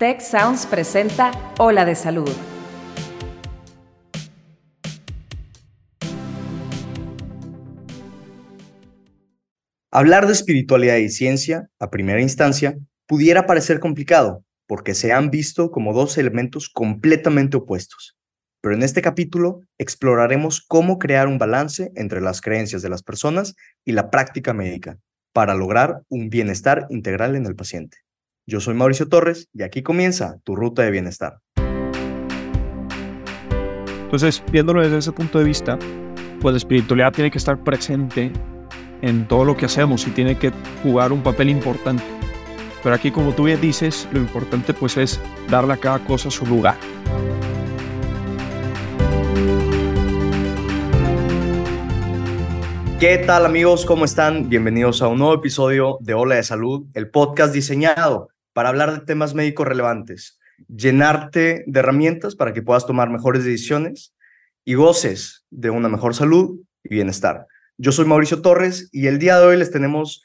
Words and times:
Tech 0.00 0.22
Sounds 0.22 0.64
presenta 0.64 1.30
Ola 1.58 1.84
de 1.84 1.94
Salud. 1.94 2.30
Hablar 9.92 10.26
de 10.26 10.32
espiritualidad 10.32 10.96
y 10.96 11.10
ciencia, 11.10 11.68
a 11.78 11.90
primera 11.90 12.22
instancia, 12.22 12.78
pudiera 13.06 13.44
parecer 13.44 13.78
complicado, 13.78 14.42
porque 14.66 14.94
se 14.94 15.12
han 15.12 15.28
visto 15.28 15.70
como 15.70 15.92
dos 15.92 16.16
elementos 16.16 16.70
completamente 16.70 17.58
opuestos. 17.58 18.16
Pero 18.62 18.74
en 18.74 18.82
este 18.82 19.02
capítulo 19.02 19.60
exploraremos 19.76 20.64
cómo 20.66 20.98
crear 20.98 21.28
un 21.28 21.36
balance 21.36 21.92
entre 21.94 22.22
las 22.22 22.40
creencias 22.40 22.80
de 22.80 22.88
las 22.88 23.02
personas 23.02 23.54
y 23.84 23.92
la 23.92 24.08
práctica 24.08 24.54
médica 24.54 24.96
para 25.34 25.54
lograr 25.54 26.00
un 26.08 26.30
bienestar 26.30 26.86
integral 26.88 27.36
en 27.36 27.44
el 27.44 27.54
paciente. 27.54 27.98
Yo 28.50 28.58
soy 28.58 28.74
Mauricio 28.74 29.08
Torres 29.08 29.48
y 29.54 29.62
aquí 29.62 29.80
comienza 29.80 30.40
tu 30.42 30.56
ruta 30.56 30.82
de 30.82 30.90
bienestar. 30.90 31.38
Entonces, 34.02 34.42
viéndolo 34.50 34.82
desde 34.82 34.98
ese 34.98 35.12
punto 35.12 35.38
de 35.38 35.44
vista, 35.44 35.78
pues 36.40 36.54
la 36.54 36.58
espiritualidad 36.58 37.12
tiene 37.12 37.30
que 37.30 37.38
estar 37.38 37.62
presente 37.62 38.32
en 39.02 39.28
todo 39.28 39.44
lo 39.44 39.56
que 39.56 39.66
hacemos 39.66 40.04
y 40.08 40.10
tiene 40.10 40.36
que 40.36 40.50
jugar 40.82 41.12
un 41.12 41.22
papel 41.22 41.48
importante. 41.48 42.02
Pero 42.82 42.92
aquí, 42.92 43.12
como 43.12 43.32
tú 43.32 43.44
bien 43.44 43.60
dices, 43.60 44.08
lo 44.10 44.18
importante 44.18 44.74
pues 44.74 44.96
es 44.96 45.20
darle 45.48 45.74
a 45.74 45.76
cada 45.76 46.00
cosa 46.00 46.28
su 46.28 46.44
lugar. 46.44 46.76
¿Qué 52.98 53.16
tal 53.18 53.46
amigos? 53.46 53.86
¿Cómo 53.86 54.04
están? 54.04 54.48
Bienvenidos 54.48 55.02
a 55.02 55.06
un 55.06 55.20
nuevo 55.20 55.34
episodio 55.34 55.98
de 56.00 56.14
Ola 56.14 56.34
de 56.34 56.42
Salud, 56.42 56.86
el 56.94 57.10
podcast 57.10 57.54
diseñado 57.54 58.28
para 58.52 58.68
hablar 58.68 58.92
de 58.92 59.06
temas 59.06 59.34
médicos 59.34 59.66
relevantes, 59.66 60.38
llenarte 60.68 61.64
de 61.66 61.80
herramientas 61.80 62.34
para 62.34 62.52
que 62.52 62.62
puedas 62.62 62.86
tomar 62.86 63.10
mejores 63.10 63.44
decisiones 63.44 64.14
y 64.64 64.74
goces 64.74 65.44
de 65.50 65.70
una 65.70 65.88
mejor 65.88 66.14
salud 66.14 66.60
y 66.82 66.94
bienestar. 66.94 67.46
Yo 67.78 67.92
soy 67.92 68.04
Mauricio 68.04 68.42
Torres 68.42 68.88
y 68.92 69.06
el 69.06 69.18
día 69.18 69.38
de 69.38 69.46
hoy 69.46 69.56
les 69.56 69.70
tenemos 69.70 70.22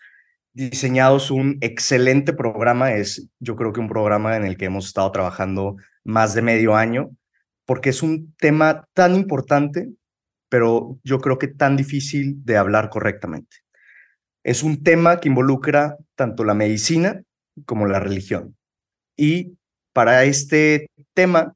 diseñados 0.53 1.31
un 1.31 1.58
excelente 1.62 2.34
programa. 2.34 2.94
Es 2.94 3.30
yo 3.40 3.56
creo 3.56 3.73
que 3.73 3.80
un 3.80 3.90
programa 3.90 4.36
en 4.36 4.46
el 4.46 4.58
que 4.58 4.66
hemos 4.66 4.88
estado 4.88 5.12
trabajando 5.12 5.78
más 6.03 6.34
de 6.34 6.42
medio 6.42 6.76
año 6.76 7.12
porque 7.66 7.90
es 7.90 8.03
un 8.03 8.34
tema 8.38 8.88
tan 8.94 9.16
importante, 9.16 9.90
pero 10.50 11.00
yo 11.03 11.20
creo 11.20 11.38
que 11.38 11.48
tan 11.48 11.76
difícil 11.76 12.44
de 12.46 12.58
hablar 12.58 12.90
correctamente. 12.90 13.58
Es 14.44 14.62
un 14.62 14.84
tema 14.84 15.20
que 15.20 15.30
involucra 15.30 15.98
tanto 16.16 16.44
la 16.44 16.53
medicina 16.53 17.23
como 17.66 17.88
la 17.88 18.00
religión. 18.00 18.56
Y 19.16 19.58
para 19.94 20.25
este 20.25 20.89
tema 21.14 21.56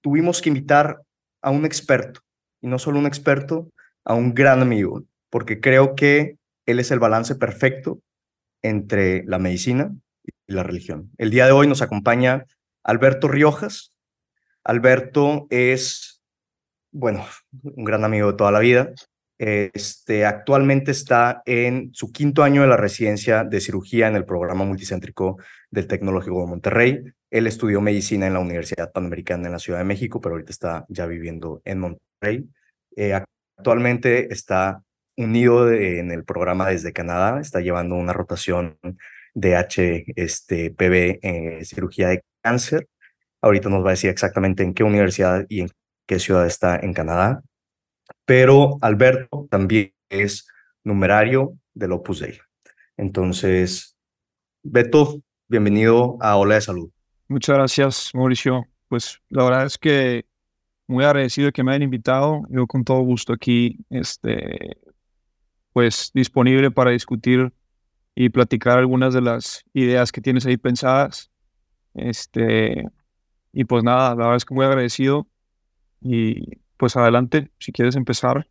tuvimos 0.00 0.40
que 0.40 0.48
invitar 0.48 1.02
a 1.42 1.50
un 1.50 1.64
experto, 1.64 2.20
y 2.60 2.68
no 2.68 2.78
solo 2.78 2.98
un 2.98 3.06
experto, 3.06 3.70
a 4.04 4.14
un 4.14 4.34
gran 4.34 4.62
amigo, 4.62 5.04
porque 5.30 5.60
creo 5.60 5.94
que 5.94 6.36
él 6.66 6.80
es 6.80 6.90
el 6.90 6.98
balance 6.98 7.34
perfecto 7.34 8.00
entre 8.62 9.24
la 9.24 9.38
medicina 9.38 9.94
y 10.46 10.52
la 10.52 10.62
religión. 10.62 11.10
El 11.18 11.30
día 11.30 11.46
de 11.46 11.52
hoy 11.52 11.66
nos 11.66 11.82
acompaña 11.82 12.44
Alberto 12.84 13.28
Riojas. 13.28 13.92
Alberto 14.64 15.46
es, 15.50 16.22
bueno, 16.92 17.24
un 17.62 17.84
gran 17.84 18.04
amigo 18.04 18.30
de 18.30 18.36
toda 18.36 18.52
la 18.52 18.60
vida. 18.60 18.92
Este, 19.38 20.26
actualmente 20.26 20.90
está 20.90 21.42
en 21.46 21.90
su 21.94 22.10
quinto 22.10 22.42
año 22.42 22.62
de 22.62 22.68
la 22.68 22.76
residencia 22.76 23.44
de 23.44 23.60
cirugía 23.60 24.08
en 24.08 24.16
el 24.16 24.24
programa 24.24 24.64
multicéntrico 24.64 25.38
del 25.70 25.86
Tecnológico 25.86 26.40
de 26.40 26.46
Monterrey. 26.48 27.04
Él 27.30 27.46
estudió 27.46 27.80
medicina 27.80 28.26
en 28.26 28.32
la 28.32 28.40
Universidad 28.40 28.90
Panamericana 28.90 29.46
en 29.46 29.52
la 29.52 29.58
Ciudad 29.58 29.78
de 29.78 29.84
México, 29.84 30.20
pero 30.20 30.34
ahorita 30.34 30.50
está 30.50 30.86
ya 30.88 31.06
viviendo 31.06 31.62
en 31.64 31.78
Monterrey. 31.78 32.48
Eh, 32.96 33.14
actualmente 33.56 34.32
está 34.32 34.82
unido 35.16 35.72
en 35.72 36.10
el 36.10 36.24
programa 36.24 36.68
desde 36.68 36.92
Canadá, 36.92 37.40
está 37.40 37.60
llevando 37.60 37.96
una 37.96 38.12
rotación 38.12 38.78
de 39.34 39.56
H, 39.56 40.04
este, 40.16 40.70
PB, 40.70 41.18
en 41.22 41.64
cirugía 41.64 42.08
de 42.08 42.22
cáncer. 42.42 42.88
Ahorita 43.40 43.68
nos 43.68 43.84
va 43.84 43.90
a 43.90 43.92
decir 43.92 44.10
exactamente 44.10 44.62
en 44.64 44.74
qué 44.74 44.82
universidad 44.82 45.46
y 45.48 45.60
en 45.60 45.70
qué 46.06 46.18
ciudad 46.18 46.46
está 46.46 46.76
en 46.76 46.92
Canadá. 46.92 47.42
Pero 48.28 48.76
Alberto 48.82 49.48
también 49.50 49.94
es 50.10 50.46
numerario 50.84 51.56
del 51.72 51.92
Opus 51.92 52.20
Dei. 52.20 52.38
Entonces, 52.98 53.96
Beto, 54.62 55.22
bienvenido 55.48 56.18
a 56.20 56.36
Ola 56.36 56.56
de 56.56 56.60
Salud. 56.60 56.90
Muchas 57.28 57.56
gracias, 57.56 58.10
Mauricio. 58.12 58.66
Pues 58.88 59.18
la 59.30 59.44
verdad 59.44 59.64
es 59.64 59.78
que 59.78 60.26
muy 60.86 61.06
agradecido 61.06 61.46
de 61.46 61.52
que 61.52 61.64
me 61.64 61.70
hayan 61.70 61.84
invitado. 61.84 62.42
Yo 62.50 62.66
con 62.66 62.84
todo 62.84 63.00
gusto 63.00 63.32
aquí 63.32 63.78
este, 63.88 64.76
pues 65.72 66.10
disponible 66.12 66.70
para 66.70 66.90
discutir 66.90 67.50
y 68.14 68.28
platicar 68.28 68.76
algunas 68.78 69.14
de 69.14 69.22
las 69.22 69.64
ideas 69.72 70.12
que 70.12 70.20
tienes 70.20 70.44
ahí 70.44 70.58
pensadas. 70.58 71.30
Este, 71.94 72.84
y 73.54 73.64
pues 73.64 73.82
nada, 73.82 74.10
la 74.10 74.16
verdad 74.16 74.36
es 74.36 74.44
que 74.44 74.52
muy 74.52 74.66
agradecido 74.66 75.26
y 76.02 76.58
pues 76.78 76.96
adelante, 76.96 77.50
si 77.58 77.72
quieres 77.72 77.96
empezar. 77.96 78.46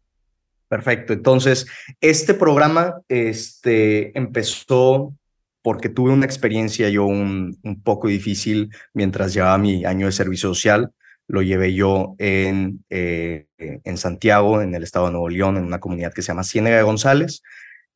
Perfecto. 0.67 1.13
Entonces, 1.13 1.65
este 2.01 2.33
programa 2.33 3.01
este, 3.07 4.17
empezó 4.17 5.13
porque 5.61 5.89
tuve 5.89 6.11
una 6.11 6.25
experiencia 6.25 6.89
yo 6.89 7.05
un, 7.05 7.59
poco 7.83 8.07
difícil 8.07 8.69
mientras 8.93 9.33
llevaba 9.33 9.57
mi 9.57 9.85
año 9.85 10.05
de 10.05 10.11
servicio 10.11 10.49
social 10.49 10.91
lo 11.29 11.41
llevé 11.41 11.73
yo 11.73 12.15
en, 12.19 12.85
eh, 12.89 13.47
en 13.57 13.97
Santiago, 13.97 14.61
en 14.61 14.73
el 14.73 14.83
estado 14.83 15.07
de 15.07 15.11
Nuevo 15.11 15.27
León, 15.27 15.57
en 15.57 15.65
una 15.65 15.81
comunidad 15.81 16.13
que 16.13 16.21
se 16.21 16.29
llama 16.29 16.45
Ciénega 16.45 16.77
de 16.77 16.83
González. 16.83 17.43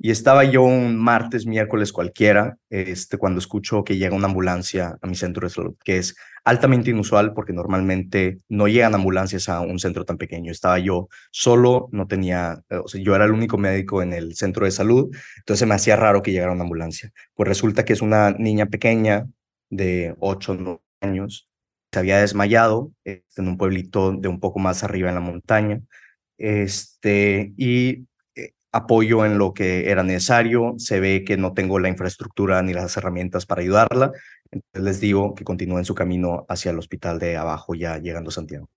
Y 0.03 0.09
estaba 0.09 0.44
yo 0.45 0.63
un 0.63 0.97
martes, 0.97 1.45
miércoles 1.45 1.94
cualquiera, 1.94 2.57
este, 2.72 3.19
cuando 3.19 3.38
escucho 3.38 3.84
que 3.84 3.97
llega 3.97 4.16
una 4.16 4.25
ambulancia 4.25 4.97
a 5.00 5.06
mi 5.06 5.13
centro 5.13 5.45
de 5.47 5.53
salud, 5.53 5.75
que 5.84 5.97
es 5.97 6.16
altamente 6.44 6.89
inusual 6.89 7.34
porque 7.35 7.53
normalmente 7.53 8.40
no 8.50 8.67
llegan 8.67 8.95
ambulancias 8.95 9.47
a 9.47 9.61
un 9.61 9.78
centro 9.78 10.03
tan 10.03 10.17
pequeño. 10.17 10.51
Estaba 10.51 10.79
yo 10.79 11.07
solo, 11.29 11.88
no 11.91 12.07
tenía, 12.07 12.63
o 12.84 12.88
sea, 12.88 13.00
yo 13.00 13.16
era 13.16 13.25
el 13.25 13.31
único 13.31 13.59
médico 13.59 14.01
en 14.01 14.13
el 14.13 14.34
centro 14.35 14.66
de 14.66 14.72
salud, 14.72 15.16
entonces 15.38 15.67
me 15.67 15.75
hacía 15.75 15.95
raro 15.97 16.23
que 16.23 16.31
llegara 16.31 16.51
una 16.51 16.63
ambulancia. 16.63 17.11
Pues 17.35 17.47
resulta 17.47 17.85
que 17.85 17.94
es 17.94 18.01
una 18.01 18.31
niña 18.31 18.66
pequeña 18.66 19.28
de 19.69 20.16
8 20.19 20.56
9 20.59 20.79
años 21.01 21.47
se 21.91 22.00
había 22.00 22.19
desmayado 22.19 22.91
este, 23.03 23.41
en 23.41 23.50
un 23.50 23.57
pueblito 23.57 24.13
de 24.13 24.28
un 24.29 24.40
poco 24.40 24.59
más 24.59 24.84
arriba 24.84 25.09
en 25.09 25.16
la 25.16 25.22
montaña, 25.22 25.81
este, 26.38 27.53
y 27.57 27.90
eh, 27.90 28.06
apoyo 28.72 29.26
en 29.26 29.38
lo 29.38 29.54
que 29.54 29.90
era 29.90 30.04
necesario, 30.04 30.76
se 30.78 31.00
ve 31.00 31.24
que 31.26 31.38
no 31.38 31.54
tengo 31.54 31.80
la 31.80 31.90
infraestructura 31.90 32.62
ni 32.62 32.74
las 32.74 32.96
herramientas 32.98 33.46
para 33.46 33.62
ayudarla, 33.62 34.12
entonces 34.50 34.84
les 34.84 35.00
digo 35.00 35.36
que 35.36 35.44
continúen 35.44 35.86
su 35.86 35.96
camino 35.96 36.46
hacia 36.50 36.72
el 36.72 36.80
hospital 36.80 37.20
de 37.20 37.38
abajo 37.38 37.76
ya 37.76 37.98
llegando 37.98 38.30
a 38.30 38.34
Santiago. 38.34 38.70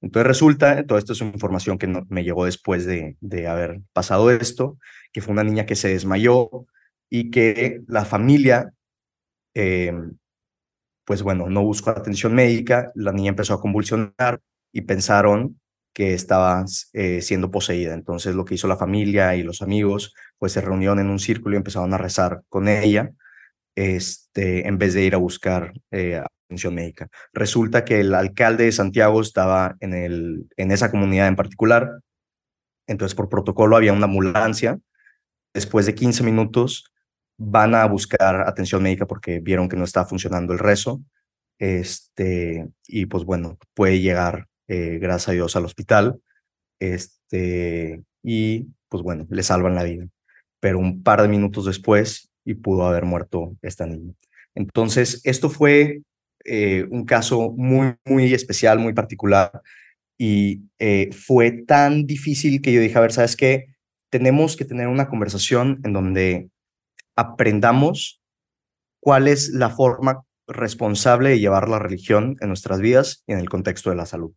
Entonces 0.00 0.26
resulta, 0.26 0.84
todo 0.84 0.98
esto 0.98 1.12
es 1.12 1.20
información 1.20 1.78
que 1.78 1.86
me 2.08 2.24
llegó 2.24 2.44
después 2.44 2.86
de, 2.86 3.16
haber 3.46 3.80
pasado 3.92 4.30
esto, 4.30 4.78
que 5.12 5.20
fue 5.20 5.32
una 5.32 5.44
niña 5.44 5.66
que 5.66 5.76
se 5.76 5.88
desmayó 5.88 6.66
y 7.08 7.30
que 7.30 7.82
la 7.86 8.04
familia 8.04 8.72
eh, 9.54 9.92
pues 11.04 11.22
bueno, 11.22 11.48
no 11.48 11.62
buscó 11.62 11.90
atención 11.90 12.34
médica, 12.34 12.92
la 12.94 13.12
niña 13.12 13.30
empezó 13.30 13.54
a 13.54 13.60
convulsionar 13.60 14.40
y 14.72 14.82
pensaron 14.82 15.60
que 15.92 16.14
estaba 16.14 16.64
eh, 16.92 17.20
siendo 17.22 17.50
poseída. 17.50 17.94
Entonces 17.94 18.34
lo 18.34 18.44
que 18.44 18.54
hizo 18.54 18.68
la 18.68 18.76
familia 18.76 19.36
y 19.36 19.42
los 19.42 19.62
amigos, 19.62 20.14
pues 20.38 20.52
se 20.52 20.60
reunieron 20.60 20.98
en 21.00 21.10
un 21.10 21.18
círculo 21.18 21.54
y 21.54 21.58
empezaron 21.58 21.92
a 21.94 21.98
rezar 21.98 22.42
con 22.48 22.68
ella, 22.68 23.10
este, 23.74 24.66
en 24.66 24.78
vez 24.78 24.94
de 24.94 25.04
ir 25.04 25.14
a 25.14 25.18
buscar 25.18 25.72
eh, 25.90 26.22
atención 26.46 26.74
médica. 26.74 27.08
Resulta 27.32 27.84
que 27.84 28.00
el 28.00 28.14
alcalde 28.14 28.64
de 28.64 28.72
Santiago 28.72 29.20
estaba 29.20 29.76
en, 29.80 29.94
el, 29.94 30.46
en 30.56 30.70
esa 30.70 30.90
comunidad 30.90 31.28
en 31.28 31.36
particular, 31.36 31.90
entonces 32.86 33.14
por 33.14 33.28
protocolo 33.28 33.76
había 33.76 33.92
una 33.92 34.06
ambulancia. 34.06 34.78
Después 35.54 35.86
de 35.86 35.94
15 35.94 36.24
minutos, 36.24 36.92
van 37.38 37.74
a 37.74 37.84
buscar 37.86 38.42
atención 38.48 38.82
médica 38.82 39.06
porque 39.06 39.40
vieron 39.40 39.68
que 39.68 39.76
no 39.76 39.84
está 39.84 40.04
funcionando 40.04 40.52
el 40.52 40.58
rezo. 40.58 41.02
Este, 41.58 42.68
y 42.86 43.06
pues 43.06 43.24
bueno, 43.24 43.58
puede 43.74 44.00
llegar, 44.00 44.48
eh, 44.72 44.98
gracias 44.98 45.28
a 45.28 45.32
Dios, 45.32 45.54
al 45.54 45.66
hospital. 45.66 46.18
Este, 46.80 48.02
y 48.22 48.68
pues 48.88 49.02
bueno, 49.02 49.26
le 49.28 49.42
salvan 49.42 49.74
la 49.74 49.84
vida. 49.84 50.06
Pero 50.60 50.78
un 50.78 51.02
par 51.02 51.20
de 51.20 51.28
minutos 51.28 51.66
después 51.66 52.30
y 52.46 52.54
pudo 52.54 52.86
haber 52.86 53.04
muerto 53.04 53.54
esta 53.60 53.84
niña. 53.84 54.14
Entonces, 54.54 55.20
esto 55.24 55.50
fue 55.50 56.00
eh, 56.46 56.86
un 56.90 57.04
caso 57.04 57.52
muy, 57.52 57.96
muy 58.06 58.32
especial, 58.32 58.78
muy 58.78 58.94
particular. 58.94 59.60
Y 60.18 60.62
eh, 60.78 61.10
fue 61.12 61.50
tan 61.66 62.06
difícil 62.06 62.62
que 62.62 62.72
yo 62.72 62.80
dije, 62.80 62.96
a 62.96 63.02
ver, 63.02 63.12
¿sabes 63.12 63.36
qué? 63.36 63.66
Tenemos 64.10 64.56
que 64.56 64.64
tener 64.64 64.88
una 64.88 65.10
conversación 65.10 65.82
en 65.84 65.92
donde 65.92 66.48
aprendamos 67.14 68.22
cuál 69.00 69.28
es 69.28 69.50
la 69.50 69.68
forma, 69.68 70.22
responsable 70.46 71.28
de 71.28 71.40
llevar 71.40 71.68
la 71.68 71.78
religión 71.78 72.36
en 72.40 72.48
nuestras 72.48 72.80
vidas 72.80 73.22
y 73.26 73.32
en 73.32 73.38
el 73.38 73.50
contexto 73.50 73.90
de 73.90 73.96
la 73.96 74.06
salud. 74.06 74.32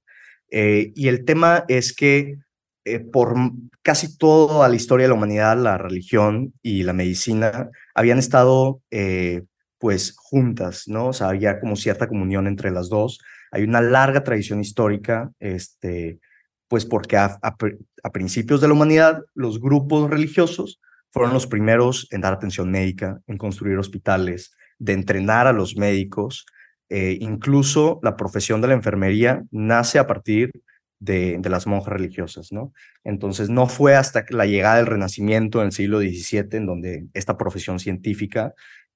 Eh, 0.52 0.92
y 0.96 1.08
el 1.08 1.26
tema 1.26 1.66
es 1.68 1.94
que 1.94 2.38
eh, 2.86 3.00
por 3.00 3.36
casi 3.82 4.18
toda 4.18 4.70
la 4.70 4.76
historia 4.76 5.06
de 5.06 5.10
la 5.10 5.16
humanidad, 5.16 5.58
la 5.58 5.78
religión 5.78 6.54
y 6.62 6.84
la 6.84 6.94
medicina 6.94 7.70
habían 7.94 8.20
estado 8.20 8.82
eh, 8.92 9.44
pues 9.80 10.16
juntas, 10.16 10.84
¿no? 10.88 11.08
O 11.08 11.14
sea, 11.14 11.30
había 11.30 11.60
como 11.60 11.76
cierta 11.76 12.08
comunión 12.08 12.48
entre 12.48 12.72
las 12.72 12.90
dos. 12.90 13.20
Hay 13.52 13.64
una 13.64 13.82
larga 13.82 14.24
tradición 14.24 14.62
histórica, 14.62 15.32
este, 15.40 16.20
pues 16.68 16.86
porque 16.86 17.18
a, 17.18 17.40
a 17.42 18.12
principios 18.12 18.62
de 18.62 18.68
la 18.68 18.74
humanidad 18.74 19.24
los 19.34 19.60
grupos 19.60 20.10
religiosos 20.10 20.80
fueron 21.12 21.34
los 21.34 21.48
primeros 21.48 22.08
en 22.12 22.22
dar 22.22 22.34
atención 22.34 22.70
médica, 22.70 23.22
en 23.26 23.38
construir 23.38 23.78
hospitales, 23.78 24.54
de 24.80 24.94
entrenar 24.94 25.48
a 25.48 25.54
los 25.54 25.78
médicos. 25.78 26.46
Eh, 26.90 27.18
incluso 27.20 28.00
la 28.04 28.16
profesión 28.16 28.62
de 28.62 28.68
la 28.68 28.76
enfermería 28.76 29.44
nace 29.52 29.98
a 29.98 30.06
partir 30.06 30.52
de, 31.00 31.40
las 31.44 31.68
monjas 31.68 31.94
religiosas, 31.94 32.52
¿no? 32.52 32.74
Entonces 33.04 33.50
no 33.50 33.68
fue 33.68 33.96
hasta 33.96 34.26
la 34.30 34.46
llegada 34.46 34.78
del 34.78 34.86
Renacimiento 34.86 35.62
en 35.62 35.68
el 35.68 35.72
siglo 35.72 36.00
XVII 36.00 36.48
en 36.52 36.66
donde 36.66 37.08
esta 37.14 37.38
profesión 37.38 37.80
científica 37.80 38.54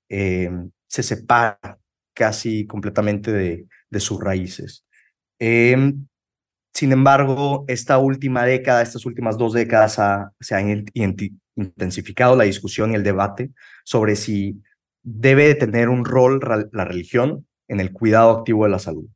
eh, 0.09 0.49
se 0.87 1.03
separa 1.03 1.79
casi 2.13 2.65
completamente 2.67 3.31
de, 3.31 3.67
sus 3.99 4.19
raíces. 4.21 4.85
Em, 5.39 6.07
sin 6.73 6.91
embargo, 6.91 7.65
esta 7.67 7.97
última 7.97 8.45
década, 8.45 8.81
estas 8.81 9.05
últimas 9.05 9.37
dos 9.37 9.53
décadas, 9.53 9.99
se 10.39 10.55
han 10.55 10.85
intensificado 11.55 12.35
la 12.35 12.43
discusión 12.43 12.91
y 12.91 12.95
el 12.95 13.03
debate 13.03 13.51
sobre 13.83 14.15
si 14.15 14.61
debe 15.01 15.55
tener 15.55 15.89
un 15.89 16.05
rol 16.05 16.39
la 16.71 16.85
religión 16.85 17.47
en 17.69 17.79
el 17.79 17.93
cuidado 17.93 18.31
activo 18.31 18.65
de 18.65 18.71
la 18.71 18.79
salud. 18.79 19.07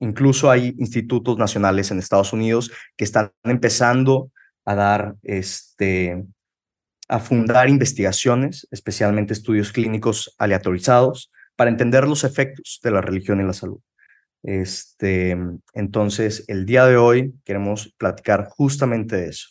Incluso 0.00 0.48
hay 0.50 0.76
institutos 0.78 1.36
nacionales 1.38 1.90
en 1.90 1.98
Estados 1.98 2.32
Unidos 2.32 2.70
que 2.96 3.04
están 3.04 3.32
empezando 3.42 4.30
a 4.64 4.74
dar, 4.76 5.16
este, 5.24 6.24
a 7.08 7.18
fundar 7.18 7.68
investigaciones, 7.68 8.68
especialmente 8.70 9.32
estudios 9.32 9.72
clínicos 9.72 10.36
aleatorizados, 10.38 11.32
para 11.56 11.70
entender 11.70 12.06
los 12.06 12.22
efectos 12.22 12.78
de 12.84 12.92
la 12.92 13.00
religión 13.00 13.40
en 13.40 13.48
la 13.48 13.52
salud. 13.52 13.80
Este, 14.44 15.36
entonces, 15.74 16.44
el 16.46 16.64
día 16.64 16.86
de 16.86 16.96
hoy 16.96 17.34
queremos 17.44 17.92
platicar 17.98 18.48
justamente 18.48 19.16
de 19.16 19.28
eso. 19.30 19.48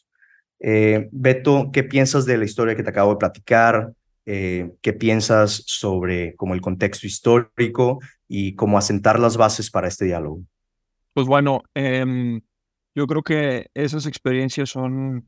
Eh, 0.59 1.09
Beto, 1.11 1.71
¿qué 1.73 1.83
piensas 1.83 2.25
de 2.25 2.37
la 2.37 2.45
historia 2.45 2.75
que 2.75 2.83
te 2.83 2.89
acabo 2.89 3.11
de 3.11 3.17
platicar? 3.17 3.91
Eh, 4.25 4.71
qué 4.81 4.93
piensas 4.93 5.63
sobre 5.65 6.35
como 6.35 6.53
el 6.53 6.61
contexto 6.61 7.07
histórico 7.07 7.99
y 8.27 8.55
cómo 8.55 8.77
asentar 8.77 9.19
las 9.19 9.37
bases 9.37 9.71
para 9.71 9.87
este 9.87 10.05
diálogo. 10.05 10.41
Pues 11.13 11.27
bueno, 11.27 11.63
em, 11.73 12.41
yo 12.93 13.07
creo 13.07 13.23
que 13.23 13.69
esas 13.73 14.05
experiencias 14.05 14.69
son 14.69 15.25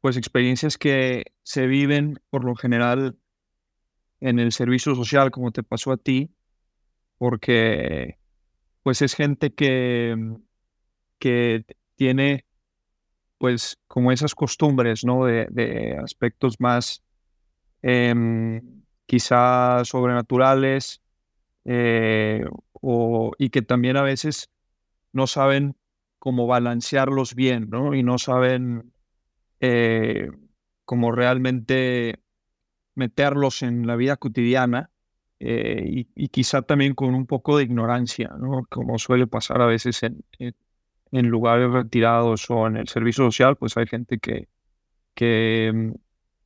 pues 0.00 0.16
experiencias 0.16 0.78
que 0.78 1.24
se 1.42 1.66
viven 1.66 2.20
por 2.30 2.44
lo 2.44 2.54
general 2.54 3.16
en 4.20 4.38
el 4.38 4.52
servicio 4.52 4.94
social, 4.94 5.30
como 5.30 5.50
te 5.50 5.62
pasó 5.62 5.92
a 5.92 5.96
ti, 5.96 6.30
porque 7.18 8.18
pues 8.82 9.02
es 9.02 9.14
gente 9.14 9.52
que, 9.52 10.16
que 11.18 11.64
tiene 11.96 12.44
pues 13.38 13.78
como 13.86 14.12
esas 14.12 14.34
costumbres, 14.34 15.04
¿no? 15.04 15.24
De, 15.24 15.98
aspectos 16.02 16.60
más 16.60 17.02
eh, 17.82 18.60
quizá 19.06 19.84
sobrenaturales, 19.84 21.00
eh, 21.70 22.46
y 23.38 23.50
que 23.50 23.60
también 23.60 23.98
a 23.98 24.02
veces 24.02 24.50
no 25.12 25.26
saben 25.26 25.76
cómo 26.18 26.46
balancearlos 26.46 27.34
bien, 27.34 27.68
¿no? 27.68 27.94
Y 27.94 28.02
no 28.02 28.16
saben 28.16 28.94
eh, 29.60 30.30
cómo 30.86 31.12
realmente 31.12 32.20
meterlos 32.94 33.62
en 33.62 33.86
la 33.86 33.96
vida 33.96 34.16
cotidiana 34.16 34.90
eh, 35.40 36.06
y, 36.14 36.28
quizá 36.28 36.62
también 36.62 36.94
con 36.94 37.14
un 37.14 37.26
poco 37.26 37.58
de 37.58 37.64
ignorancia, 37.64 38.30
¿no? 38.38 38.64
Como 38.70 38.98
suele 38.98 39.26
pasar 39.26 39.60
a 39.60 39.66
veces 39.66 40.02
en, 40.02 40.24
en, 41.12 41.26
lugares 41.28 41.70
retirados 41.70 42.48
o 42.50 42.66
en 42.66 42.78
el 42.78 42.88
servicio 42.88 43.24
social, 43.24 43.56
pues 43.56 43.76
hay 43.76 43.86
gente 43.86 44.18
que, 44.18 44.48
que 45.14 45.92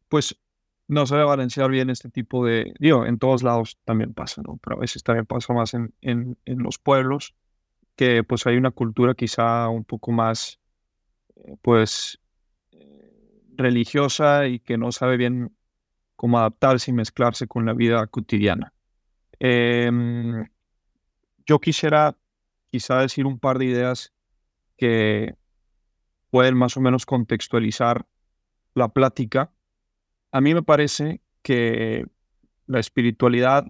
pues 0.09 0.37
no 0.93 1.07
sabe 1.07 1.25
balancear 1.25 1.71
bien 1.71 1.89
este 1.89 2.11
tipo 2.11 2.45
de, 2.45 2.75
digo, 2.79 3.07
en 3.07 3.19
todos 3.19 3.43
lados 3.43 3.79
también 3.85 4.13
pasa, 4.13 4.43
¿no? 4.43 4.59
Pero 4.63 4.77
a 4.77 4.81
veces 4.81 5.03
también 5.03 5.25
pasa 5.25 5.55
más 5.55 5.73
en, 5.73 5.95
en, 6.03 6.37
los 6.45 6.79
pueblos, 6.79 7.35
que 7.97 8.23
pues 8.25 8.47
hay 8.47 8.59
una 8.59 8.73
cultura 8.73 9.15
quizá 9.15 9.71
un 9.71 9.85
poco 9.85 10.13
más, 10.13 10.61
eh, 11.37 11.57
pues, 11.63 12.21
eh, 12.73 13.11
religiosa 13.57 14.47
y 14.47 14.59
que 14.59 14.77
no 14.77 14.93
sabe 14.93 15.17
bien 15.17 15.57
cómo 16.15 16.39
adaptarse 16.39 16.91
y 16.91 16.95
mezclarse 16.95 17.47
con 17.47 17.65
la 17.65 17.73
vida 17.73 18.07
cotidiana. 18.09 18.75
Em, 19.41 20.47
yo 21.47 21.59
quisiera 21.59 22.19
quizá 22.71 23.01
decir 23.01 23.25
un 23.25 23.39
par 23.39 23.59
de 23.59 23.65
ideas 23.65 24.13
que 24.77 25.37
pueden 26.29 26.55
más 26.55 26.77
o 26.77 26.83
menos 26.83 27.07
contextualizar 27.07 28.07
la 28.75 28.89
plática 28.89 29.53
a 30.33 30.41
mí 30.41 30.55
me 30.55 30.63
parece 30.63 31.21
que 31.43 32.07
la 32.67 32.81
espiritualidad 32.81 33.67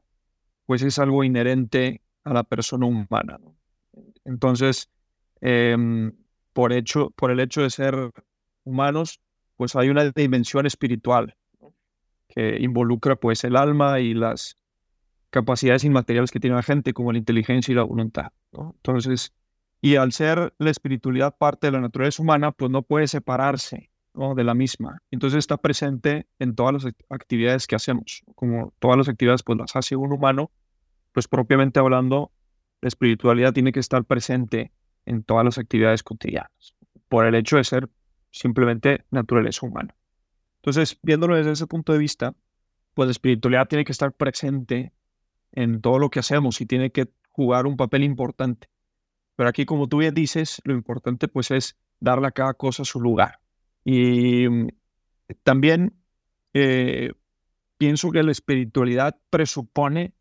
pues 0.65 0.83
es 0.83 0.99
algo 0.99 1.25
inherente 1.25 2.01
a 2.25 2.33
la 2.33 2.45
persona 2.45 2.87
humana. 2.87 3.39
Entonces, 4.25 4.89
em, 5.41 6.13
por, 6.53 6.73
hecho, 6.73 7.11
por 7.11 7.33
el 7.33 7.41
hecho 7.41 7.63
de 7.63 7.71
ser 7.71 8.13
humanos, 8.65 9.21
pues 9.57 9.75
hay 9.75 9.89
una 9.89 10.09
dimensión 10.11 10.65
espiritual 10.67 11.37
que 12.29 12.59
involucra 12.61 13.17
pues 13.17 13.43
el 13.45 13.57
alma 13.57 14.01
y 14.01 14.15
las 14.15 14.57
capacidades 15.31 15.85
inmateriales 15.85 16.31
que 16.31 16.41
tiene 16.41 16.57
la 16.57 16.63
gente, 16.63 16.95
como 16.95 17.13
la 17.13 17.19
inteligencia 17.19 17.73
y 17.73 17.75
la 17.75 17.83
voluntad. 17.83 18.33
Entonces, 18.53 19.33
y 19.81 19.97
al 19.97 20.13
ser 20.13 20.55
la 20.59 20.71
espiritualidad 20.71 21.37
parte 21.37 21.67
de 21.67 21.73
la 21.73 21.81
naturaleza 21.81 22.23
humana, 22.23 22.53
pues 22.53 22.71
no 22.71 22.83
puede 22.83 23.09
separarse 23.09 23.92
de 24.15 24.45
la 24.45 24.55
misma. 24.55 24.99
Entonces 25.11 25.39
está 25.39 25.57
presente 25.57 26.27
en 26.39 26.55
todas 26.55 26.85
las 26.85 26.95
actividades 27.09 27.67
que 27.67 27.77
hacemos. 27.77 28.23
Como 28.35 28.73
todas 28.79 28.99
las 28.99 29.09
actividades 29.09 29.43
pues 29.43 29.59
las 29.59 29.75
hace 29.75 29.97
un 29.97 30.13
humano, 30.13 30.51
pues 31.13 31.29
propiamente 31.29 31.81
hablando, 31.81 32.33
la 32.81 32.89
espiritualidad 32.89 33.53
tiene 33.53 33.73
que 33.73 33.81
estar 33.81 34.05
presente 34.05 34.73
en 35.07 35.23
todas 35.23 35.45
las 35.45 35.59
actividades 35.59 36.03
cotidianas, 36.03 36.75
por 37.09 37.27
el 37.27 37.35
hecho 37.35 37.57
de 37.57 37.65
ser 37.65 37.89
simplemente 38.31 39.05
naturaleza 39.11 39.67
humana. 39.67 39.95
Entonces, 40.57 40.99
viéndolo 41.03 41.37
desde 41.37 41.53
ese 41.53 41.67
punto 41.67 41.93
de 41.93 41.99
vista, 41.99 42.35
pues 42.95 43.07
la 43.07 43.13
espiritualidad 43.13 43.67
tiene 43.69 43.85
que 43.85 43.93
estar 43.93 44.13
presente 44.13 44.93
en 45.53 45.81
todo 45.81 45.99
lo 45.99 46.11
que 46.11 46.21
hacemos 46.21 46.61
y 46.61 46.67
tiene 46.67 46.93
que 46.93 47.09
jugar 47.31 47.67
un 47.67 47.77
papel 47.77 48.05
importante. 48.05 48.69
Pero 49.37 49.49
aquí, 49.49 49.65
como 49.65 49.89
tú 49.89 49.99
bien 49.99 50.15
dices, 50.15 50.61
lo 50.65 50.75
importante 50.75 51.29
pues 51.29 51.51
es 51.51 51.77
darle 52.01 52.29
a 52.29 52.33
cada 52.33 52.55
cosa 52.55 52.85
su 52.85 53.01
lugar. 53.01 53.41
Y 53.85 54.49
mm, 54.49 54.69
también 55.43 55.95
eh, 56.55 57.13
pienso 57.79 58.11
que 58.11 58.23
la 58.23 58.33
espiritualidad 58.33 59.17
presupone 59.31 60.15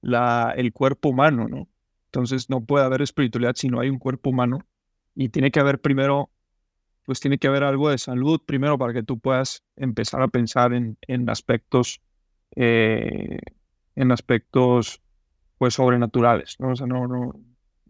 la, 0.00 0.52
el 0.56 0.72
cuerpo 0.72 1.10
humano, 1.10 1.48
¿no? 1.48 1.68
Entonces 2.06 2.48
no 2.48 2.64
puede 2.64 2.84
haber 2.84 3.02
espiritualidad 3.02 3.54
si 3.56 3.68
no 3.68 3.80
hay 3.80 3.90
un 3.90 3.98
cuerpo 3.98 4.30
humano 4.30 4.60
y 5.14 5.28
tiene 5.28 5.50
que 5.50 5.60
haber 5.60 5.80
primero, 5.80 6.30
pues 7.04 7.20
tiene 7.20 7.38
que 7.38 7.48
haber 7.48 7.64
algo 7.64 7.90
de 7.90 7.98
salud 7.98 8.40
primero 8.44 8.78
para 8.78 8.92
que 8.92 9.02
tú 9.02 9.18
puedas 9.18 9.64
empezar 9.76 10.22
a 10.22 10.28
pensar 10.28 10.72
en, 10.72 10.98
en 11.02 11.28
aspectos, 11.28 12.00
eh, 12.54 13.38
en 13.96 14.12
aspectos, 14.12 15.02
pues 15.58 15.74
sobrenaturales, 15.74 16.56
¿no? 16.58 16.70
O 16.70 16.76
sea, 16.76 16.86
no, 16.86 17.06
no, 17.06 17.34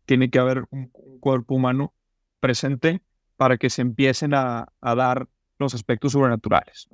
tiene 0.06 0.30
que 0.30 0.38
haber 0.38 0.64
un 0.70 0.88
cuerpo 1.20 1.54
humano 1.54 1.94
presente 2.40 3.02
para 3.36 3.58
que 3.58 3.70
se 3.70 3.82
empiecen 3.82 4.34
a, 4.34 4.72
dar 4.80 5.28
los 5.58 5.74
aspectos 5.74 6.12
sobrenaturales. 6.12 6.88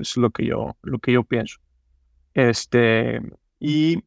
Es 0.00 0.16
lo 0.16 0.30
que 0.30 0.46
yo, 0.46 0.76
lo 0.82 0.98
que 0.98 1.12
yo 1.12 1.24
pienso. 1.24 1.60
Este, 2.34 3.20
y 3.58 4.04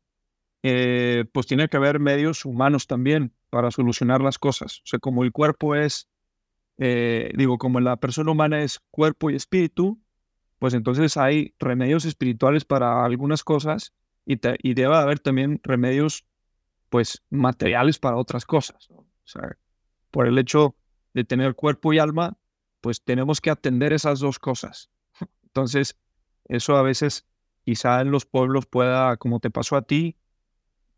eh, 0.63 1.25
pues 1.31 1.47
tiene 1.47 1.67
que 1.67 1.77
haber 1.77 1.99
medios 1.99 2.45
humanos 2.45 2.87
también 2.87 3.33
para 3.49 3.71
solucionar 3.71 4.21
las 4.21 4.37
cosas. 4.37 4.79
O 4.79 4.85
sea, 4.85 4.99
como 4.99 5.23
el 5.23 5.31
cuerpo 5.31 5.75
es, 5.75 6.09
eh, 6.77 7.31
digo, 7.35 7.57
como 7.57 7.79
la 7.79 7.97
persona 7.97 8.31
humana 8.31 8.61
es 8.61 8.79
cuerpo 8.91 9.29
y 9.29 9.35
espíritu, 9.35 10.01
pues 10.59 10.73
entonces 10.73 11.17
hay 11.17 11.55
remedios 11.59 12.05
espirituales 12.05 12.65
para 12.65 13.03
algunas 13.03 13.43
cosas 13.43 13.93
y, 14.25 14.35
debe 14.35 14.95
haber 14.95 15.19
también 15.19 15.59
remedios, 15.63 16.25
pues, 16.89 17.23
materiales 17.29 17.97
para 17.97 18.17
otras 18.17 18.45
cosas. 18.45 18.87
Por 20.11 20.27
el 20.27 20.37
hecho 20.37 20.75
de 21.13 21.23
tener 21.23 21.55
cuerpo 21.55 21.93
y 21.93 21.99
alma, 21.99 22.37
pues 22.81 23.03
tenemos 23.03 23.41
que 23.41 23.49
atender 23.49 23.93
esas 23.93 24.19
dos 24.19 24.39
cosas. 24.39 24.89
Entonces, 25.43 25.99
eso 26.45 26.75
a 26.75 26.81
veces 26.81 27.25
quizá 27.63 28.01
en 28.01 28.11
los 28.11 28.25
pueblos 28.25 28.65
pueda, 28.65 29.17
como 29.17 29.39
te 29.39 29.49
pasó 29.49 29.75
a 29.75 29.83
ti, 29.83 30.17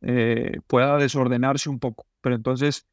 eh, 0.01 0.59
pueda 0.67 0.97
desordenarse 0.97 1.69
un 1.69 1.79
poco. 1.79 2.07
Pero 2.21 2.35
entonces, 2.35 2.87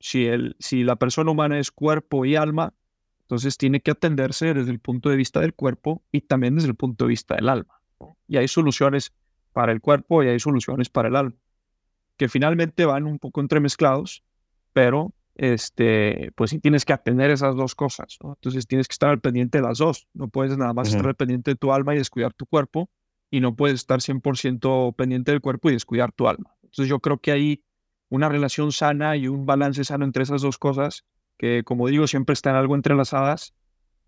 si, 0.00 0.26
el, 0.26 0.56
si 0.58 0.84
la 0.84 0.96
persona 0.96 1.30
humana 1.30 1.58
es 1.58 1.70
cuerpo 1.70 2.24
y 2.24 2.36
alma, 2.36 2.74
entonces 3.22 3.58
tiene 3.58 3.80
que 3.80 3.90
atenderse 3.90 4.54
desde 4.54 4.70
el 4.70 4.80
punto 4.80 5.10
de 5.10 5.16
vista 5.16 5.40
del 5.40 5.54
cuerpo 5.54 6.02
y 6.12 6.22
también 6.22 6.54
desde 6.54 6.68
el 6.68 6.74
punto 6.74 7.04
de 7.04 7.10
vista 7.10 7.34
del 7.34 7.48
alma. 7.48 7.80
Y 8.26 8.36
hay 8.36 8.48
soluciones 8.48 9.12
para 9.52 9.72
el 9.72 9.80
cuerpo 9.80 10.22
y 10.22 10.28
hay 10.28 10.38
soluciones 10.38 10.88
para 10.88 11.08
el 11.08 11.16
alma, 11.16 11.36
que 12.16 12.28
finalmente 12.28 12.86
van 12.86 13.06
un 13.06 13.18
poco 13.18 13.40
entremezclados, 13.40 14.22
pero 14.72 15.12
este, 15.38 16.32
pues 16.34 16.50
sí 16.50 16.58
tienes 16.58 16.84
que 16.84 16.92
atender 16.92 17.30
esas 17.30 17.54
dos 17.54 17.74
cosas. 17.76 18.18
Entonces 18.22 18.66
tienes 18.66 18.88
que 18.88 18.92
estar 18.92 19.08
al 19.08 19.20
pendiente 19.20 19.58
de 19.58 19.64
las 19.64 19.78
dos. 19.78 20.08
No 20.12 20.28
puedes 20.28 20.58
nada 20.58 20.74
más 20.74 20.88
estar 20.88 21.06
al 21.06 21.14
pendiente 21.14 21.52
de 21.52 21.54
tu 21.54 21.72
alma 21.72 21.94
y 21.94 21.98
descuidar 21.98 22.34
tu 22.34 22.44
cuerpo, 22.44 22.90
y 23.30 23.40
no 23.40 23.54
puedes 23.54 23.76
estar 23.76 24.00
100% 24.00 24.94
pendiente 24.96 25.30
del 25.30 25.40
cuerpo 25.40 25.70
y 25.70 25.72
descuidar 25.72 26.12
tu 26.12 26.28
alma. 26.28 26.56
Entonces 26.64 26.88
yo 26.88 26.98
creo 26.98 27.18
que 27.18 27.30
hay 27.30 27.64
una 28.08 28.28
relación 28.28 28.72
sana 28.72 29.16
y 29.16 29.28
un 29.28 29.46
balance 29.46 29.84
sano 29.84 30.04
entre 30.04 30.24
esas 30.24 30.42
dos 30.42 30.58
cosas, 30.58 31.04
que 31.36 31.62
como 31.62 31.86
digo, 31.86 32.08
siempre 32.08 32.32
están 32.32 32.56
algo 32.56 32.74
entrelazadas, 32.74 33.54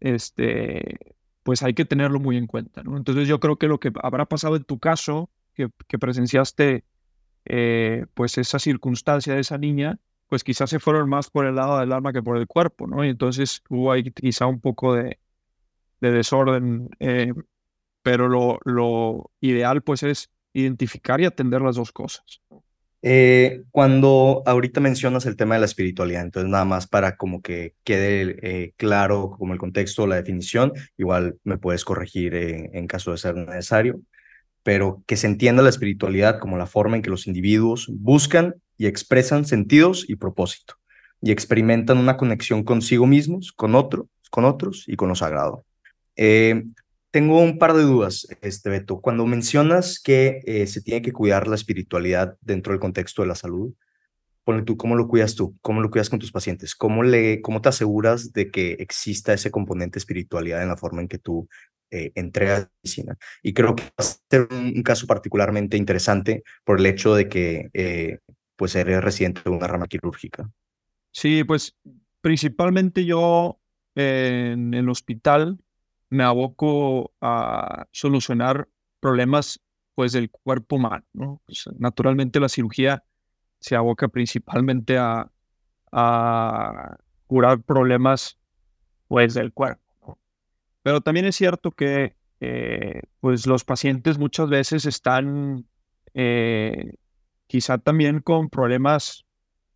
este, 0.01 0.99
pues 1.45 1.63
hay 1.63 1.75
que 1.75 1.85
tenerlo 1.85 2.19
muy 2.19 2.39
en 2.39 2.49
cuenta. 2.49 2.83
¿no? 2.83 2.97
Entonces 2.97 3.29
yo 3.29 3.39
creo 3.39 3.57
que 3.57 3.69
lo 3.69 3.79
que 3.79 3.93
habrá 4.03 4.27
pasado 4.27 4.57
en 4.57 4.65
tu 4.65 4.81
caso, 4.81 5.31
que, 5.55 5.69
que 5.87 5.99
presenciaste 5.99 6.85
eh, 7.45 8.07
pues 8.15 8.37
esa 8.37 8.59
circunstancia 8.59 9.35
de 9.35 9.41
esa 9.41 9.59
niña, 9.59 10.01
pues 10.31 10.45
quizás 10.45 10.71
se 10.71 10.79
fueron 10.79 11.09
más 11.09 11.29
por 11.29 11.45
el 11.45 11.57
lado 11.57 11.79
del 11.81 11.93
alma 11.93 12.13
que 12.13 12.23
por 12.23 12.39
el 12.39 12.47
cuerpo, 12.47 12.87
¿no? 12.87 13.05
Y 13.05 13.09
entonces 13.11 13.63
hubo 13.69 13.93
ahí 13.93 14.05
quizá 14.05 14.47
un 14.47 14.61
poco 14.61 14.95
de, 14.95 15.19
de 16.01 16.11
desorden 16.13 16.89
eh, 17.01 17.35
pero 18.03 18.29
lo, 18.29 18.59
lo 18.65 19.31
ideal 19.41 19.83
pues 19.83 20.03
es 20.05 20.31
identificar 20.53 21.21
y 21.21 21.27
atender 21.27 21.61
las 21.61 21.77
dos 21.77 21.93
cosas. 21.93 22.41
Eh, 23.03 23.63
cuando 23.71 24.43
ahorita 24.47 24.81
mencionas 24.81 25.27
el 25.27 25.37
tema 25.37 25.55
de 25.55 25.61
la 25.61 25.67
espiritualidad, 25.67 26.23
entonces 26.23 26.51
nada 26.51 26.65
más 26.65 26.87
para 26.87 27.17
como 27.17 27.43
que 27.43 27.75
quede 27.83 28.37
eh, 28.43 28.73
claro 28.77 29.37
como 29.37 29.53
el 29.53 29.59
contexto, 29.59 30.07
la 30.07 30.17
definición, 30.17 30.73
igual 30.97 31.39
me 31.43 31.59
puedes 31.59 31.85
corregir 31.85 32.35
en 32.35 32.87
caso 32.87 33.11
de 33.11 33.19
ser 33.19 33.35
necesario, 33.35 34.01
pero 34.63 35.03
que 35.07 35.17
se 35.17 35.27
entienda 35.27 35.63
la 35.63 35.71
espiritualidad 35.71 36.39
como 36.39 36.57
la 36.57 36.67
forma 36.67 36.97
en 36.97 37.03
que 37.03 37.11
los 37.11 37.27
individuos 37.27 37.89
buscan 37.91 38.55
y 38.81 38.87
expresan 38.87 39.45
sentidos 39.45 40.07
y 40.09 40.17
propósito 40.17 40.77
y 41.21 41.33
experimentan 41.33 41.99
una 41.99 42.17
conexión 42.17 42.65
consigo 42.65 43.07
mismos, 43.07 43.53
con 43.53 43.75
otros, 43.75 44.07
con 44.31 44.47
otros 44.47 44.85
y 44.87 44.97
con 44.97 45.11
lo 45.11 45.15
sagrado. 45.15 45.67
Eh, 46.17 46.65
tengo 47.11 47.43
un 47.43 47.59
par 47.59 47.75
de 47.75 47.83
dudas, 47.83 48.27
este 48.41 48.71
Beto. 48.71 49.03
Cuando 49.03 49.27
mencionas 49.27 50.01
que 50.01 50.41
eh, 50.47 50.67
se 50.67 50.81
tiene 50.81 51.03
que 51.03 51.13
cuidar 51.13 51.47
la 51.47 51.57
espiritualidad 51.57 52.39
dentro 52.41 52.73
del 52.73 52.81
contexto 52.81 53.21
de 53.21 53.29
la 53.29 53.35
salud, 53.35 53.75
ponle 54.45 54.63
tú, 54.63 54.79
¿cómo 54.79 54.97
lo 54.97 55.09
cuidas 55.09 55.35
tú? 55.35 55.59
¿Cómo 55.61 55.83
lo 55.83 55.91
cuidas 55.91 56.09
con 56.09 56.19
tus 56.19 56.33
pacientes? 56.33 56.75
¿Cómo, 56.75 57.03
le, 57.03 57.43
cómo 57.43 57.61
te 57.61 57.69
aseguras 57.69 58.33
de 58.33 58.51
que 58.51 58.79
exista 58.79 59.35
ese 59.35 59.51
componente 59.51 59.99
espiritualidad 59.99 60.63
en 60.63 60.69
la 60.69 60.79
forma 60.79 61.03
en 61.03 61.09
que 61.09 61.19
tú 61.19 61.51
eh, 61.91 62.13
entregas 62.15 62.71
medicina? 62.83 63.19
Y 63.43 63.53
creo 63.53 63.77
que 63.77 63.83
va 63.83 63.91
a 63.99 64.03
ser 64.03 64.49
un, 64.51 64.83
caso 64.83 65.07
particularmente 65.07 65.77
interesante 65.77 66.45
por 66.65 66.81
el 66.81 66.87
hecho 66.87 67.15
de 67.15 67.29
que 67.29 67.69
eh, 67.75 68.21
pues 68.61 68.77
eres 68.77 69.03
residente 69.03 69.41
de 69.43 69.49
una 69.49 69.67
rama 69.67 69.87
quirúrgica. 69.87 70.51
Sí, 71.13 71.45
pues 71.45 71.75
principalmente 72.21 73.07
yo 73.07 73.59
en 73.95 74.75
el 74.75 74.91
hospital 74.91 75.59
me 76.11 76.25
aboco 76.25 77.15
a 77.23 77.87
solucionar 77.91 78.69
problemas 79.01 79.63
pues 79.95 80.13
del 80.13 80.31
cuerpo 80.31 80.77
humano. 80.77 81.07
¿no? 81.15 81.41
Pues, 81.47 81.71
naturalmente 81.79 82.39
la 82.39 82.51
cirugía 82.51 83.03
se 83.61 83.77
aboca 83.77 84.09
principalmente 84.09 84.99
a, 84.99 85.33
a 85.91 86.99
curar 87.29 87.63
problemas 87.63 88.37
pues 89.09 89.33
del 89.33 89.55
cuerpo. 89.55 90.19
Pero 90.83 91.01
también 91.01 91.25
es 91.25 91.35
cierto 91.35 91.71
que 91.71 92.15
eh, 92.41 93.01
pues 93.21 93.47
los 93.47 93.65
pacientes 93.65 94.19
muchas 94.19 94.51
veces 94.51 94.85
están 94.85 95.67
eh, 96.13 96.93
quizá 97.51 97.79
también 97.79 98.21
con 98.21 98.49
problemas 98.49 99.27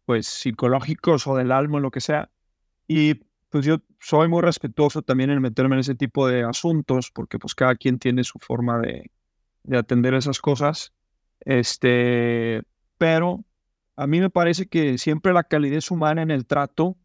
pues 0.05 0.29
psicológicos 0.29 1.27
o 1.27 1.35
del 1.35 1.51
alma 1.51 1.81
lo 1.81 1.91
que 1.91 2.01
sea 2.01 2.31
y 2.87 3.15
pues 3.49 3.67
yo 3.67 3.79
soy 3.99 4.29
muy 4.29 4.43
respetuoso 4.43 5.03
también 5.03 5.31
en 5.31 5.43
meterme 5.43 5.75
en 5.75 5.81
ese 5.81 5.95
tipo 5.95 6.29
de 6.29 6.45
asuntos, 6.45 7.11
porque 7.13 7.39
pues 7.39 7.55
cada 7.55 7.75
quien 7.75 7.99
tiene 7.99 8.23
su 8.25 8.39
forma 8.39 8.79
de, 8.81 9.11
de 9.63 9.79
atender 9.79 10.15
esas 10.15 10.41
cosas. 10.41 10.93
Este, 11.41 12.63
pero 12.99 13.45
a 13.97 14.07
mí 14.07 14.21
me 14.21 14.31
parece 14.31 14.67
que 14.67 14.99
siempre 14.99 15.33
la 15.33 15.45
calidez 15.45 15.91
humana 15.91 16.23
en 16.23 16.31
el 16.31 16.47
trato 16.47 16.97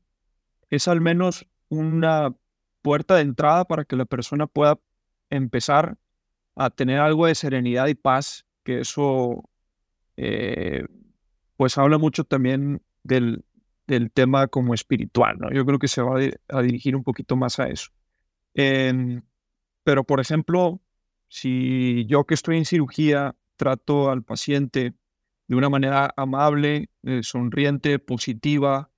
es 0.69 0.87
al 0.87 1.01
menos 1.01 1.47
una 1.69 2.35
puerta 2.81 3.15
de 3.15 3.21
entrada 3.21 3.65
para 3.65 3.85
que 3.85 3.95
la 3.95 4.05
persona 4.05 4.47
pueda 4.47 4.79
empezar 5.29 5.97
a 6.55 6.69
tener 6.69 6.99
algo 6.99 7.27
de 7.27 7.35
serenidad 7.35 7.87
y 7.87 7.95
paz, 7.95 8.45
que 8.63 8.79
eso 8.81 9.48
eh, 10.21 10.85
pues 11.55 11.77
habla 11.77 11.97
mucho 11.97 12.25
también 12.25 12.81
del, 13.03 13.45
del 13.87 14.11
tema 14.11 14.47
como 14.47 14.73
espiritual, 14.73 15.37
¿no? 15.39 15.49
Yo 15.51 15.65
creo 15.65 15.79
que 15.79 15.87
se 15.87 16.01
va 16.01 16.19
a, 16.49 16.61
dirigir 16.61 16.95
un 16.95 17.03
poquito 17.03 17.37
más 17.37 17.57
a 17.59 17.69
eso. 17.69 17.91
Em, 18.53 19.21
pero, 19.83 20.03
por 20.03 20.19
ejemplo, 20.19 20.81
si 21.29 22.05
yo 22.07 22.25
que 22.25 22.33
estoy 22.33 22.57
en 22.57 22.65
cirugía 22.65 23.35
trato 23.55 24.09
al 24.11 24.23
paciente 24.23 24.93
de 25.47 25.55
una 25.55 25.69
manera 25.69 26.13
amable, 26.17 26.89
eh, 27.03 27.23
sonriente, 27.23 27.97
positiva, 27.97 28.91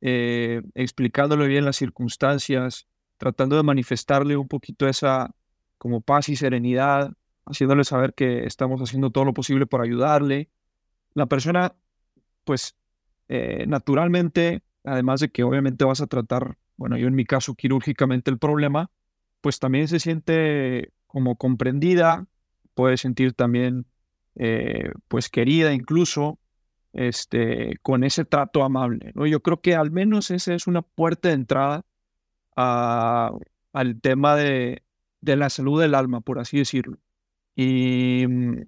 eh, 0.00 0.62
explicándole 0.74 1.46
bien 1.46 1.64
las 1.64 1.76
circunstancias, 1.76 2.88
tratando 3.16 3.56
de 3.56 3.62
manifestarle 3.62 4.36
un 4.36 4.48
poquito 4.48 4.88
esa 4.88 5.34
como 5.78 6.00
paz 6.00 6.28
y 6.28 6.36
serenidad, 6.36 7.12
haciéndole 7.46 7.84
saber 7.84 8.14
que 8.14 8.44
estamos 8.44 8.80
haciendo 8.80 9.10
todo 9.10 9.24
lo 9.24 9.34
posible 9.34 9.66
por 9.66 9.82
ayudarle. 9.82 10.50
La 11.14 11.26
persona, 11.26 11.74
pues, 12.44 12.76
eh, 13.28 13.64
naturalmente, 13.66 14.62
además 14.84 15.20
de 15.20 15.30
que 15.30 15.44
obviamente 15.44 15.84
vas 15.84 16.00
a 16.00 16.06
tratar, 16.06 16.58
bueno, 16.76 16.96
yo 16.96 17.08
en 17.08 17.14
mi 17.14 17.24
caso 17.24 17.54
quirúrgicamente 17.54 18.30
el 18.30 18.38
problema, 18.38 18.90
pues 19.40 19.58
también 19.58 19.88
se 19.88 20.00
siente 20.00 20.92
como 21.06 21.36
comprendida, 21.36 22.26
puede 22.74 22.96
sentir 22.96 23.32
también 23.34 23.86
eh, 24.36 24.90
pues 25.08 25.28
querida 25.28 25.72
incluso, 25.72 26.38
este, 26.92 27.78
con 27.82 28.04
ese 28.04 28.24
trato 28.24 28.64
amable. 28.64 29.12
¿no? 29.14 29.26
Yo 29.26 29.40
creo 29.40 29.60
que 29.60 29.74
al 29.74 29.90
menos 29.90 30.30
esa 30.30 30.54
es 30.54 30.66
una 30.66 30.82
puerta 30.82 31.28
de 31.28 31.34
entrada 31.34 31.84
al 32.56 34.00
tema 34.00 34.36
de, 34.36 34.84
de 35.20 35.36
la 35.36 35.50
salud 35.50 35.80
del 35.80 35.94
alma, 35.94 36.20
por 36.20 36.38
así 36.38 36.58
decirlo. 36.58 36.98
Y 37.56 38.26
mm, 38.28 38.62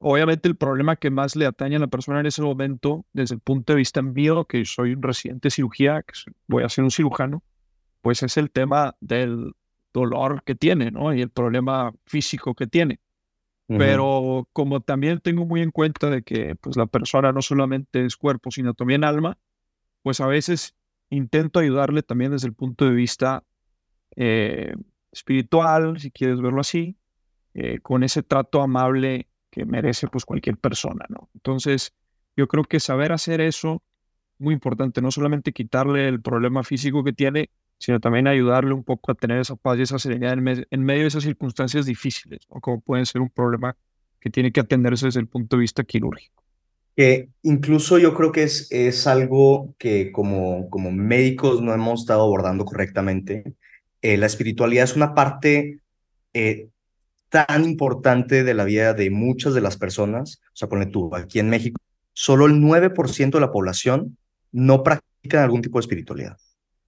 Obviamente 0.00 0.48
el 0.48 0.56
problema 0.56 0.96
que 0.96 1.10
más 1.10 1.34
le 1.34 1.46
atañe 1.46 1.76
a 1.76 1.80
la 1.80 1.88
persona 1.88 2.20
en 2.20 2.26
ese 2.26 2.40
momento, 2.40 3.04
desde 3.12 3.34
el 3.34 3.40
punto 3.40 3.72
de 3.72 3.78
vista 3.78 4.00
mío, 4.00 4.44
que 4.44 4.64
soy 4.64 4.92
un 4.92 5.02
residente 5.02 5.48
de 5.48 5.50
cirugía, 5.50 6.02
que 6.02 6.12
voy 6.46 6.62
a 6.62 6.68
ser 6.68 6.84
un 6.84 6.90
cirujano, 6.90 7.42
pues 8.00 8.22
es 8.22 8.36
el 8.36 8.50
tema 8.50 8.96
del 9.00 9.54
dolor 9.92 10.44
que 10.44 10.54
tiene, 10.54 10.92
¿no? 10.92 11.12
Y 11.12 11.20
el 11.20 11.30
problema 11.30 11.92
físico 12.06 12.54
que 12.54 12.66
tiene. 12.66 13.00
Pero 13.66 14.48
como 14.54 14.80
también 14.80 15.20
tengo 15.20 15.44
muy 15.44 15.60
en 15.60 15.70
cuenta 15.70 16.08
de 16.08 16.22
que 16.22 16.54
pues 16.54 16.78
la 16.78 16.86
persona 16.86 17.32
no 17.32 17.42
solamente 17.42 18.06
es 18.06 18.16
cuerpo, 18.16 18.50
sino 18.50 18.72
también 18.72 19.04
alma, 19.04 19.36
pues 20.02 20.20
a 20.20 20.26
veces 20.26 20.74
intento 21.10 21.58
ayudarle 21.58 22.02
también 22.02 22.30
desde 22.30 22.48
el 22.48 22.54
punto 22.54 22.86
de 22.86 22.92
vista 22.92 23.44
eh, 24.16 24.74
espiritual, 25.12 26.00
si 26.00 26.10
quieres 26.10 26.40
verlo 26.40 26.62
así, 26.62 26.96
eh, 27.52 27.78
con 27.80 28.04
ese 28.04 28.22
trato 28.22 28.62
amable 28.62 29.28
que 29.58 29.64
merece 29.64 30.06
pues 30.06 30.24
cualquier 30.24 30.56
persona, 30.56 31.04
¿no? 31.08 31.28
Entonces, 31.34 31.92
yo 32.36 32.46
creo 32.46 32.62
que 32.62 32.78
saber 32.78 33.10
hacer 33.10 33.40
eso, 33.40 33.82
muy 34.38 34.54
importante, 34.54 35.02
no 35.02 35.10
solamente 35.10 35.52
quitarle 35.52 36.06
el 36.06 36.22
problema 36.22 36.62
físico 36.62 37.02
que 37.02 37.12
tiene, 37.12 37.50
sino 37.76 37.98
también 37.98 38.28
ayudarle 38.28 38.72
un 38.72 38.84
poco 38.84 39.10
a 39.10 39.16
tener 39.16 39.40
esa 39.40 39.56
paz 39.56 39.78
y 39.78 39.82
esa 39.82 39.98
serenidad 39.98 40.34
en, 40.34 40.84
medio 40.84 41.02
de 41.02 41.08
esas 41.08 41.24
circunstancias 41.24 41.86
difíciles, 41.86 42.38
o 42.48 42.60
como 42.60 42.80
pueden 42.80 43.04
ser 43.04 43.20
un 43.20 43.30
problema 43.30 43.76
que 44.20 44.30
tiene 44.30 44.52
que 44.52 44.60
atenderse 44.60 45.06
desde 45.06 45.18
el 45.18 45.26
punto 45.26 45.56
de 45.56 45.62
vista 45.62 45.82
quirúrgico. 45.82 46.44
Incluso 47.42 47.98
yo 47.98 48.14
creo 48.14 48.30
que 48.30 48.44
es, 48.44 48.68
es 48.70 49.08
algo 49.08 49.74
que 49.76 50.12
como, 50.12 50.70
como 50.70 50.92
médicos 50.92 51.62
no 51.62 51.74
hemos 51.74 52.02
estado 52.02 52.22
abordando 52.22 52.64
correctamente. 52.64 53.42
Eh, 54.02 54.16
la 54.16 54.26
espiritualidad 54.26 54.84
es 54.84 54.94
una 54.94 55.14
parte 55.14 55.80
eh, 56.32 56.68
tan 57.28 57.64
importante 57.64 58.44
de 58.44 58.54
la 58.54 58.64
vida 58.64 58.94
de 58.94 59.10
muchas 59.10 59.54
de 59.54 59.60
las 59.60 59.76
personas, 59.76 60.40
o 60.46 60.56
sea, 60.56 60.68
pone 60.68 60.86
tú, 60.86 61.14
aquí 61.14 61.38
en 61.38 61.50
México, 61.50 61.80
solo 62.12 62.46
el 62.46 62.54
9% 62.54 63.30
de 63.30 63.40
la 63.40 63.52
población 63.52 64.16
no 64.52 64.82
practica 64.82 65.44
algún 65.44 65.62
tipo 65.62 65.78
de 65.78 65.82
espiritualidad. 65.82 66.36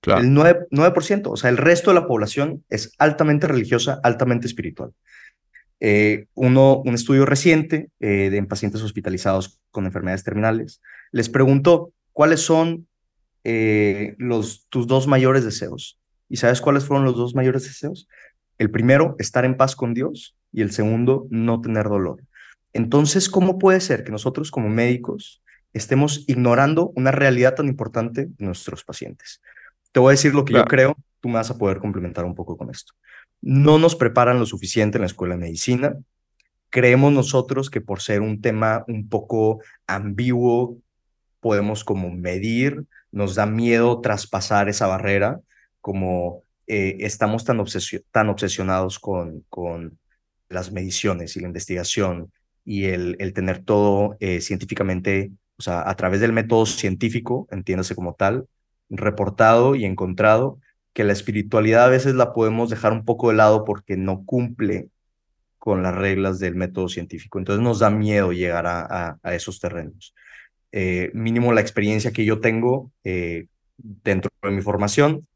Claro. 0.00 0.22
El 0.22 0.30
9%, 0.30 1.26
o 1.26 1.36
sea, 1.36 1.50
el 1.50 1.58
resto 1.58 1.90
de 1.90 2.00
la 2.00 2.06
población 2.06 2.64
es 2.70 2.92
altamente 2.98 3.46
religiosa, 3.46 4.00
altamente 4.02 4.46
espiritual. 4.46 4.92
Eh, 5.78 6.26
uno, 6.34 6.82
un 6.84 6.94
estudio 6.94 7.24
reciente 7.24 7.88
eh, 8.00 8.28
de, 8.30 8.36
en 8.36 8.46
pacientes 8.46 8.82
hospitalizados 8.82 9.60
con 9.70 9.86
enfermedades 9.86 10.24
terminales 10.24 10.82
les 11.10 11.30
preguntó 11.30 11.94
cuáles 12.12 12.40
son 12.40 12.86
eh, 13.44 14.14
los, 14.18 14.66
tus 14.68 14.86
dos 14.86 15.06
mayores 15.06 15.44
deseos. 15.44 15.98
¿Y 16.28 16.36
sabes 16.36 16.60
cuáles 16.60 16.84
fueron 16.84 17.04
los 17.04 17.16
dos 17.16 17.34
mayores 17.34 17.64
deseos? 17.64 18.08
El 18.60 18.70
primero, 18.70 19.16
estar 19.18 19.46
en 19.46 19.56
paz 19.56 19.74
con 19.74 19.94
Dios 19.94 20.36
y 20.52 20.60
el 20.60 20.70
segundo, 20.70 21.26
no 21.30 21.62
tener 21.62 21.88
dolor. 21.88 22.22
Entonces, 22.74 23.30
¿cómo 23.30 23.58
puede 23.58 23.80
ser 23.80 24.04
que 24.04 24.12
nosotros 24.12 24.50
como 24.50 24.68
médicos 24.68 25.42
estemos 25.72 26.24
ignorando 26.28 26.92
una 26.94 27.10
realidad 27.10 27.54
tan 27.54 27.68
importante 27.68 28.26
de 28.26 28.44
nuestros 28.44 28.84
pacientes? 28.84 29.40
Te 29.92 30.00
voy 30.00 30.10
a 30.10 30.18
decir 30.18 30.34
lo 30.34 30.44
que 30.44 30.52
yo 30.52 30.66
creo, 30.66 30.94
tú 31.20 31.28
me 31.28 31.36
vas 31.36 31.50
a 31.50 31.56
poder 31.56 31.78
complementar 31.78 32.26
un 32.26 32.34
poco 32.34 32.58
con 32.58 32.68
esto. 32.68 32.92
No 33.40 33.78
nos 33.78 33.96
preparan 33.96 34.38
lo 34.38 34.44
suficiente 34.44 34.98
en 34.98 35.02
la 35.02 35.06
escuela 35.06 35.36
de 35.36 35.40
medicina. 35.40 35.96
Creemos 36.68 37.14
nosotros 37.14 37.70
que 37.70 37.80
por 37.80 38.02
ser 38.02 38.20
un 38.20 38.42
tema 38.42 38.84
un 38.88 39.08
poco 39.08 39.62
ambiguo, 39.86 40.76
podemos 41.40 41.82
como 41.82 42.10
medir, 42.10 42.84
nos 43.10 43.36
da 43.36 43.46
miedo 43.46 44.02
traspasar 44.02 44.68
esa 44.68 44.86
barrera, 44.86 45.40
como 45.80 46.44
eh, 46.72 47.04
estamos 47.04 47.44
tan, 47.44 47.58
obsesionados 47.58 49.00
con, 49.00 49.98
las 50.48 50.70
mediciones 50.70 51.36
y 51.36 51.40
la 51.40 51.48
investigación 51.48 52.30
y 52.64 52.84
el, 52.84 53.16
tener 53.34 53.64
todo 53.64 54.16
eh, 54.20 54.40
científicamente, 54.40 55.32
o 55.58 55.62
sea, 55.62 55.88
a 55.88 55.96
través 55.96 56.20
del 56.20 56.32
método 56.32 56.66
científico, 56.66 57.48
entiéndase 57.50 57.96
como 57.96 58.14
tal, 58.14 58.46
reportado 58.88 59.74
y 59.74 59.84
encontrado, 59.84 60.60
que 60.92 61.02
la 61.02 61.12
espiritualidad 61.12 61.86
a 61.86 61.88
veces 61.88 62.14
la 62.14 62.32
podemos 62.32 62.70
dejar 62.70 62.92
un 62.92 63.04
poco 63.04 63.30
de 63.30 63.36
lado 63.36 63.64
porque 63.64 63.96
no 63.96 64.24
cumple 64.24 64.90
con 65.58 65.82
las 65.82 65.96
reglas 65.96 66.38
del 66.38 66.54
método 66.54 66.88
científico. 66.88 67.40
Entonces 67.40 67.64
nos 67.64 67.80
da 67.80 67.90
miedo 67.90 68.32
llegar 68.32 68.66
a, 68.68 69.18
esos 69.34 69.58
terrenos. 69.58 70.14
Eh, 70.70 71.10
mínimo 71.14 71.52
la 71.52 71.62
experiencia 71.62 72.12
que 72.12 72.24
yo 72.24 72.38
tengo 72.38 72.92
dentro 73.02 74.30
de 74.40 74.50
mi 74.52 74.62
formación, 74.62 75.26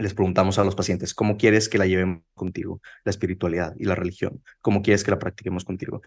les 0.00 0.14
preguntamos 0.14 0.58
a 0.58 0.64
los 0.64 0.74
pacientes, 0.74 1.14
¿cómo 1.14 1.36
quieres 1.36 1.68
que 1.68 1.78
la 1.78 1.86
llevemos 1.86 2.22
contigo? 2.34 2.80
La 3.04 3.10
espiritualidad 3.10 3.74
y 3.78 3.84
la 3.84 3.94
religión. 3.94 4.42
¿Cómo 4.60 4.82
quieres 4.82 5.04
que 5.04 5.10
la 5.10 5.18
practiquemos 5.18 5.64
contigo? 5.64 6.02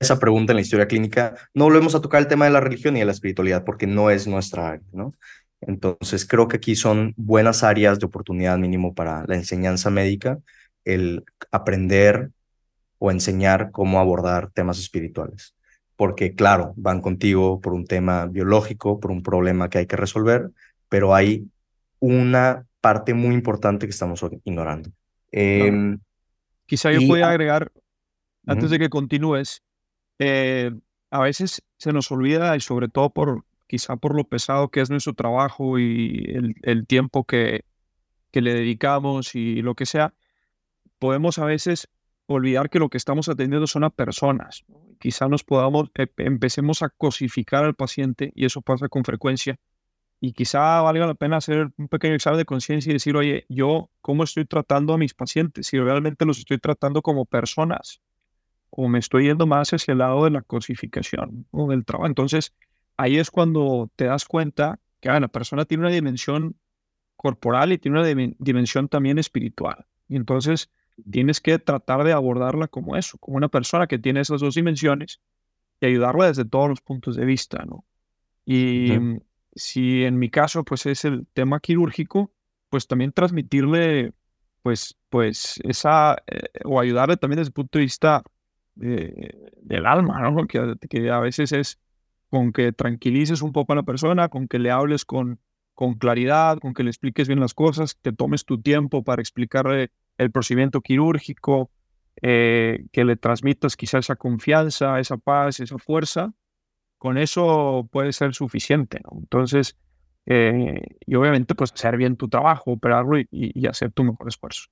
Esa 0.00 0.18
pregunta 0.18 0.52
en 0.52 0.56
la 0.56 0.62
historia 0.62 0.86
clínica, 0.86 1.34
no 1.54 1.64
volvemos 1.64 1.94
a 1.94 2.00
tocar 2.00 2.20
el 2.20 2.28
tema 2.28 2.44
de 2.44 2.52
la 2.52 2.60
religión 2.60 2.96
y 2.96 3.00
de 3.00 3.06
la 3.06 3.12
espiritualidad 3.12 3.64
porque 3.64 3.86
no 3.86 4.10
es 4.10 4.26
nuestra 4.26 4.68
área, 4.70 4.86
¿no? 4.92 5.14
Entonces, 5.60 6.24
creo 6.24 6.46
que 6.46 6.56
aquí 6.56 6.76
son 6.76 7.14
buenas 7.16 7.64
áreas 7.64 7.98
de 7.98 8.06
oportunidad 8.06 8.58
mínimo 8.58 8.94
para 8.94 9.24
la 9.26 9.34
enseñanza 9.34 9.90
médica, 9.90 10.38
el 10.84 11.24
aprender 11.50 12.30
o 12.98 13.10
enseñar 13.10 13.70
cómo 13.72 13.98
abordar 13.98 14.50
temas 14.50 14.78
espirituales. 14.78 15.56
Porque, 15.96 16.34
claro, 16.34 16.74
van 16.76 17.00
contigo 17.00 17.60
por 17.60 17.72
un 17.72 17.86
tema 17.86 18.26
biológico, 18.26 19.00
por 19.00 19.10
un 19.10 19.22
problema 19.22 19.68
que 19.68 19.78
hay 19.78 19.86
que 19.86 19.96
resolver, 19.96 20.50
pero 20.88 21.14
hay 21.14 21.48
una 21.98 22.67
parte 22.80 23.14
muy 23.14 23.34
importante 23.34 23.86
que 23.86 23.90
estamos 23.90 24.24
ignorando. 24.44 24.90
Em, 25.30 25.98
Quizá 26.66 26.92
yo 26.92 27.06
pueda 27.06 27.30
agregar, 27.30 27.72
antes 28.46 28.70
de 28.70 28.78
que 28.78 28.90
continúes, 28.90 29.62
eh, 30.18 30.70
a 31.10 31.20
veces 31.20 31.62
se 31.78 31.92
nos 31.92 32.10
olvida, 32.12 32.54
y 32.56 32.60
sobre 32.60 32.88
todo 32.88 33.10
por 33.10 33.44
quizá 33.66 33.96
por 33.96 34.14
lo 34.14 34.24
pesado 34.24 34.70
que 34.70 34.80
es 34.80 34.90
nuestro 34.90 35.14
trabajo 35.14 35.78
y 35.78 36.54
el, 36.62 36.86
tiempo 36.86 37.24
que, 37.24 37.64
que 38.30 38.40
le 38.40 38.54
dedicamos 38.54 39.34
y 39.34 39.62
lo 39.62 39.74
que 39.74 39.86
sea, 39.86 40.14
podemos 40.98 41.38
a 41.38 41.44
veces 41.44 41.88
olvidar 42.26 42.70
que 42.70 42.78
lo 42.78 42.88
que 42.88 42.98
estamos 42.98 43.28
atendiendo 43.28 43.66
son 43.66 43.84
a 43.84 43.90
personas. 43.90 44.64
Quizá 44.98 45.28
nos 45.28 45.44
podamos, 45.44 45.90
eh, 45.94 46.06
empecemos 46.18 46.82
a 46.82 46.88
cosificar 46.88 47.64
al 47.64 47.74
paciente 47.74 48.32
y 48.34 48.44
eso 48.44 48.62
pasa 48.62 48.88
con 48.88 49.04
frecuencia. 49.04 49.58
Y 50.20 50.32
quizá 50.32 50.80
valga 50.80 51.06
la 51.06 51.14
pena 51.14 51.36
hacer 51.36 51.70
un 51.76 51.88
pequeño 51.88 52.14
examen 52.14 52.38
de 52.38 52.44
conciencia 52.44 52.90
y 52.90 52.94
decir, 52.94 53.16
oye, 53.16 53.46
yo 53.48 53.90
cómo 54.00 54.24
estoy 54.24 54.44
tratando 54.44 54.92
a 54.92 54.98
mis 54.98 55.14
pacientes, 55.14 55.68
si 55.68 55.78
realmente 55.78 56.24
los 56.24 56.38
estoy 56.38 56.58
tratando 56.58 57.02
como 57.02 57.24
personas 57.24 58.00
o 58.70 58.88
me 58.88 58.98
estoy 58.98 59.26
yendo 59.26 59.46
más 59.46 59.72
hacia 59.72 59.92
el 59.92 59.98
lado 59.98 60.24
de 60.24 60.30
la 60.30 60.42
cosificación 60.42 61.46
o 61.50 61.70
del 61.70 61.84
trabajo. 61.84 62.08
Entonces, 62.08 62.54
ahí 62.96 63.16
es 63.16 63.30
cuando 63.30 63.90
te 63.96 64.06
das 64.06 64.24
cuenta 64.24 64.80
que 65.00 65.08
ah, 65.08 65.20
la 65.20 65.28
persona 65.28 65.64
tiene 65.64 65.84
una 65.84 65.92
dimensión 65.92 66.56
corporal 67.16 67.72
y 67.72 67.78
tiene 67.78 68.00
una 68.00 68.34
dimensión 68.38 68.88
también 68.88 69.18
espiritual. 69.18 69.86
Y 70.08 70.16
entonces 70.16 70.70
tienes 71.10 71.40
que 71.40 71.58
tratar 71.58 72.04
de 72.04 72.12
abordarla 72.12 72.68
como 72.68 72.96
eso, 72.96 73.18
como 73.18 73.36
una 73.36 73.48
persona 73.48 73.86
que 73.86 73.98
tiene 73.98 74.20
esas 74.20 74.40
dos 74.40 74.54
dimensiones 74.54 75.20
y 75.80 75.86
ayudarla 75.86 76.26
desde 76.26 76.44
todos 76.44 76.68
los 76.68 76.80
puntos 76.80 77.16
de 77.16 77.24
vista, 77.24 77.64
¿no? 77.64 77.84
Y 78.44 78.92
si 79.54 80.04
en 80.04 80.18
mi 80.18 80.30
caso, 80.30 80.64
pues 80.64 80.86
es 80.86 81.04
el 81.04 81.26
tema 81.32 81.60
quirúrgico, 81.60 82.32
pues 82.70 82.86
también 82.86 83.12
transmitirle, 83.12 84.12
pues, 84.62 84.96
pues 85.08 85.60
esa, 85.64 86.16
eh, 86.26 86.48
o 86.64 86.80
ayudarle 86.80 87.16
también 87.16 87.38
desde 87.38 87.48
el 87.48 87.54
punto 87.54 87.78
de 87.78 87.84
vista 87.84 88.22
del 88.76 89.86
alma, 89.86 90.20
¿no? 90.20 90.46
Que, 90.46 90.74
que 90.88 91.10
a 91.10 91.18
veces 91.18 91.50
es 91.50 91.80
con 92.30 92.52
que 92.52 92.72
tranquilices 92.72 93.42
un 93.42 93.52
poco 93.52 93.72
a 93.72 93.76
la 93.76 93.82
persona, 93.82 94.28
con 94.28 94.48
que 94.48 94.58
le 94.58 94.70
hables 94.70 95.04
con, 95.04 95.40
con 95.74 95.94
claridad, 95.94 96.58
con 96.58 96.74
que 96.74 96.84
le 96.84 96.90
expliques 96.90 97.28
bien 97.28 97.40
las 97.40 97.54
cosas, 97.54 97.94
que 97.94 98.12
tomes 98.12 98.44
tu 98.44 98.60
tiempo 98.60 99.02
para 99.02 99.22
explicarle 99.22 99.90
el 100.18 100.30
procedimiento 100.30 100.80
quirúrgico, 100.80 101.70
eh, 102.20 102.86
que 102.92 103.04
le 103.04 103.16
transmitas 103.16 103.76
quizá 103.76 103.98
esa 103.98 104.16
confianza, 104.16 104.98
esa 105.00 105.16
paz, 105.16 105.60
esa 105.60 105.78
fuerza, 105.78 106.32
con 106.98 107.16
eso 107.18 107.88
puede 107.90 108.12
ser 108.12 108.34
suficiente. 108.34 109.00
Entonces, 109.10 109.76
eh, 110.26 110.82
y 111.06 111.14
obviamente, 111.14 111.54
pues 111.54 111.72
hacer 111.72 111.96
bien 111.96 112.16
tu 112.16 112.28
trabajo, 112.28 112.72
operarlo 112.72 113.18
y, 113.18 113.66
hacer 113.66 113.92
tu 113.92 114.04
mejor 114.04 114.28
esfuerzo. 114.28 114.64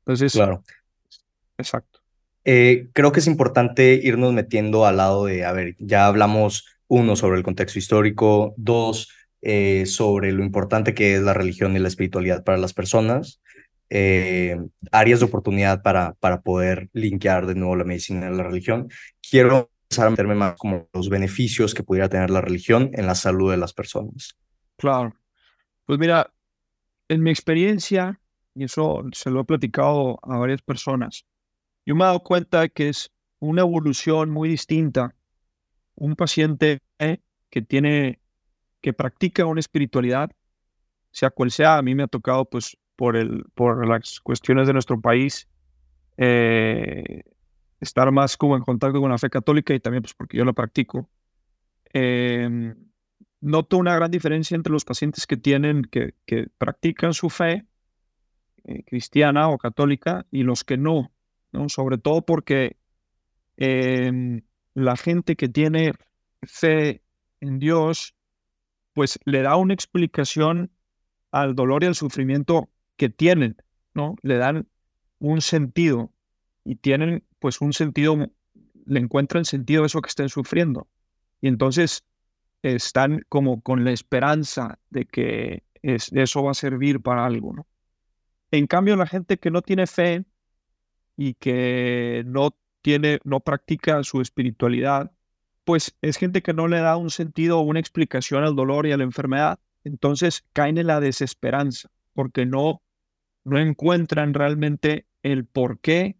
Entonces, 0.00 0.32
claro. 0.32 0.62
Exacto. 1.56 2.00
Eh, 2.44 2.88
creo 2.92 3.12
que 3.12 3.20
es 3.20 3.26
importante 3.26 3.94
irnos 4.02 4.32
metiendo 4.32 4.86
al 4.86 4.98
lado 4.98 5.26
de, 5.26 5.44
a 5.44 5.52
ver, 5.52 5.76
ya 5.78 6.06
hablamos, 6.06 6.66
uno, 6.86 7.16
sobre 7.16 7.38
el 7.38 7.44
contexto 7.44 7.78
histórico, 7.78 8.54
dos, 8.56 9.10
eh, 9.42 9.84
sobre 9.86 10.32
lo 10.32 10.42
importante 10.42 10.94
que 10.94 11.14
es 11.14 11.22
la 11.22 11.34
religión 11.34 11.76
y 11.76 11.78
la 11.78 11.88
espiritualidad 11.88 12.44
para 12.44 12.58
las 12.58 12.72
personas, 12.72 13.40
eh, 13.90 14.58
áreas 14.92 15.20
de 15.20 15.26
oportunidad 15.26 15.82
para, 15.82 16.14
para 16.20 16.40
poder 16.40 16.88
linkear 16.92 17.46
de 17.46 17.54
nuevo 17.54 17.76
la 17.76 17.84
medicina 17.84 18.30
y 18.30 18.36
la 18.36 18.42
religión. 18.42 18.88
Quiero 19.20 19.70
a 19.96 20.10
meterme 20.10 20.34
más 20.34 20.54
como 20.56 20.88
los 20.92 21.08
beneficios 21.08 21.74
que 21.74 21.82
pudiera 21.82 22.08
tener 22.08 22.30
la 22.30 22.40
religión 22.40 22.90
en 22.92 23.06
la 23.06 23.14
salud 23.14 23.50
de 23.50 23.56
las 23.56 23.72
personas. 23.72 24.36
Claro. 24.76 25.14
Pues 25.86 25.98
mira, 25.98 26.32
en 27.08 27.22
mi 27.22 27.30
experiencia, 27.30 28.20
y 28.54 28.64
eso 28.64 29.04
se 29.12 29.30
lo 29.30 29.40
he 29.40 29.44
platicado 29.44 30.18
a 30.22 30.36
varias 30.36 30.60
personas, 30.62 31.24
yo 31.86 31.94
me 31.94 32.04
he 32.04 32.06
dado 32.06 32.22
cuenta 32.22 32.68
que 32.68 32.90
es 32.90 33.10
una 33.38 33.62
evolución 33.62 34.30
muy 34.30 34.48
distinta. 34.48 35.14
Un 35.94 36.16
paciente 36.16 36.80
que 37.50 37.62
tiene, 37.62 38.20
que 38.82 38.92
practica 38.92 39.46
una 39.46 39.60
espiritualidad, 39.60 40.30
sea 41.10 41.30
cual 41.30 41.50
sea, 41.50 41.78
a 41.78 41.82
mí 41.82 41.94
me 41.94 42.02
ha 42.02 42.08
tocado, 42.08 42.44
pues, 42.44 42.76
por, 42.94 43.16
el, 43.16 43.44
por 43.54 43.86
las 43.88 44.20
cuestiones 44.20 44.66
de 44.66 44.74
nuestro 44.74 45.00
país, 45.00 45.48
eh, 46.18 47.22
estar 47.80 48.10
más 48.12 48.36
como 48.36 48.56
en 48.56 48.62
contacto 48.62 49.00
con 49.00 49.10
la 49.10 49.18
fe 49.18 49.30
católica 49.30 49.74
y 49.74 49.80
también, 49.80 50.02
pues, 50.02 50.14
porque 50.14 50.36
yo 50.36 50.44
la 50.44 50.52
practico. 50.52 51.08
Em, 51.92 52.74
noto 53.40 53.78
una 53.78 53.94
gran 53.94 54.10
diferencia 54.10 54.54
entre 54.54 54.72
los 54.72 54.84
pacientes 54.84 55.26
que 55.26 55.36
tienen, 55.36 55.82
que, 55.82 56.14
practican 56.58 57.14
su 57.14 57.30
fe 57.30 57.66
eh, 58.64 58.82
cristiana 58.84 59.48
o 59.48 59.58
católica 59.58 60.26
y 60.30 60.42
los 60.42 60.64
que 60.64 60.76
no. 60.76 61.12
¿no? 61.52 61.68
Sobre 61.68 61.98
todo 61.98 62.22
porque 62.22 62.76
em, 63.56 64.42
la 64.74 64.96
gente 64.96 65.36
que 65.36 65.48
tiene 65.48 65.92
fe 66.42 67.02
en 67.40 67.58
Dios, 67.58 68.14
pues 68.92 69.18
le 69.24 69.42
da 69.42 69.56
una 69.56 69.74
explicación 69.74 70.70
al 71.30 71.54
dolor 71.54 71.84
y 71.84 71.86
al 71.86 71.94
sufrimiento 71.94 72.68
que 72.96 73.08
tienen, 73.08 73.56
¿no? 73.94 74.16
Le 74.22 74.38
dan 74.38 74.68
un 75.18 75.40
sentido 75.40 76.12
y 76.68 76.76
tienen 76.76 77.24
pues 77.38 77.60
un 77.60 77.72
sentido, 77.72 78.30
le 78.84 79.00
encuentran 79.00 79.44
sentido 79.44 79.82
a 79.82 79.86
eso 79.86 80.02
que 80.02 80.08
estén 80.08 80.28
sufriendo. 80.28 80.88
Y 81.40 81.48
entonces 81.48 82.04
están 82.62 83.24
como 83.28 83.62
con 83.62 83.84
la 83.84 83.92
esperanza 83.92 84.78
de 84.90 85.06
que 85.06 85.64
eso 85.82 86.42
va 86.42 86.50
a 86.50 86.54
servir 86.54 87.00
para 87.00 87.24
algo, 87.24 87.54
¿no? 87.54 87.66
En 88.50 88.66
cambio, 88.66 88.96
la 88.96 89.06
gente 89.06 89.38
que 89.38 89.50
no 89.50 89.62
tiene 89.62 89.86
fe, 89.86 90.24
y 91.18 91.34
que 91.34 92.22
no 92.26 92.56
tiene, 92.80 93.18
no 93.24 93.40
practica 93.40 94.04
su 94.04 94.20
espiritualidad, 94.20 95.10
pues 95.64 95.96
es 96.00 96.16
gente 96.16 96.42
que 96.42 96.54
no 96.54 96.68
le 96.68 96.78
da 96.78 96.96
un 96.96 97.10
sentido 97.10 97.58
o 97.58 97.62
una 97.62 97.80
explicación 97.80 98.44
al 98.44 98.54
dolor 98.54 98.86
y 98.86 98.92
a 98.92 98.96
la 98.96 99.02
enfermedad. 99.02 99.58
Entonces 99.82 100.44
caen 100.52 100.78
en 100.78 100.86
la 100.86 101.00
desesperanza 101.00 101.90
porque 102.14 102.46
no, 102.46 102.82
no 103.44 103.58
encuentran 103.58 104.32
realmente 104.32 105.06
el 105.24 105.44
por 105.44 105.80
qué 105.80 106.17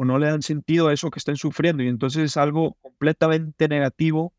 o 0.00 0.04
no 0.06 0.18
le 0.18 0.28
dan 0.28 0.40
sentido 0.40 0.88
a 0.88 0.94
eso 0.94 1.10
que 1.10 1.18
están 1.18 1.36
sufriendo 1.36 1.82
y 1.82 1.88
entonces 1.88 2.22
es 2.22 2.36
algo 2.38 2.78
completamente 2.80 3.68
negativo 3.68 4.32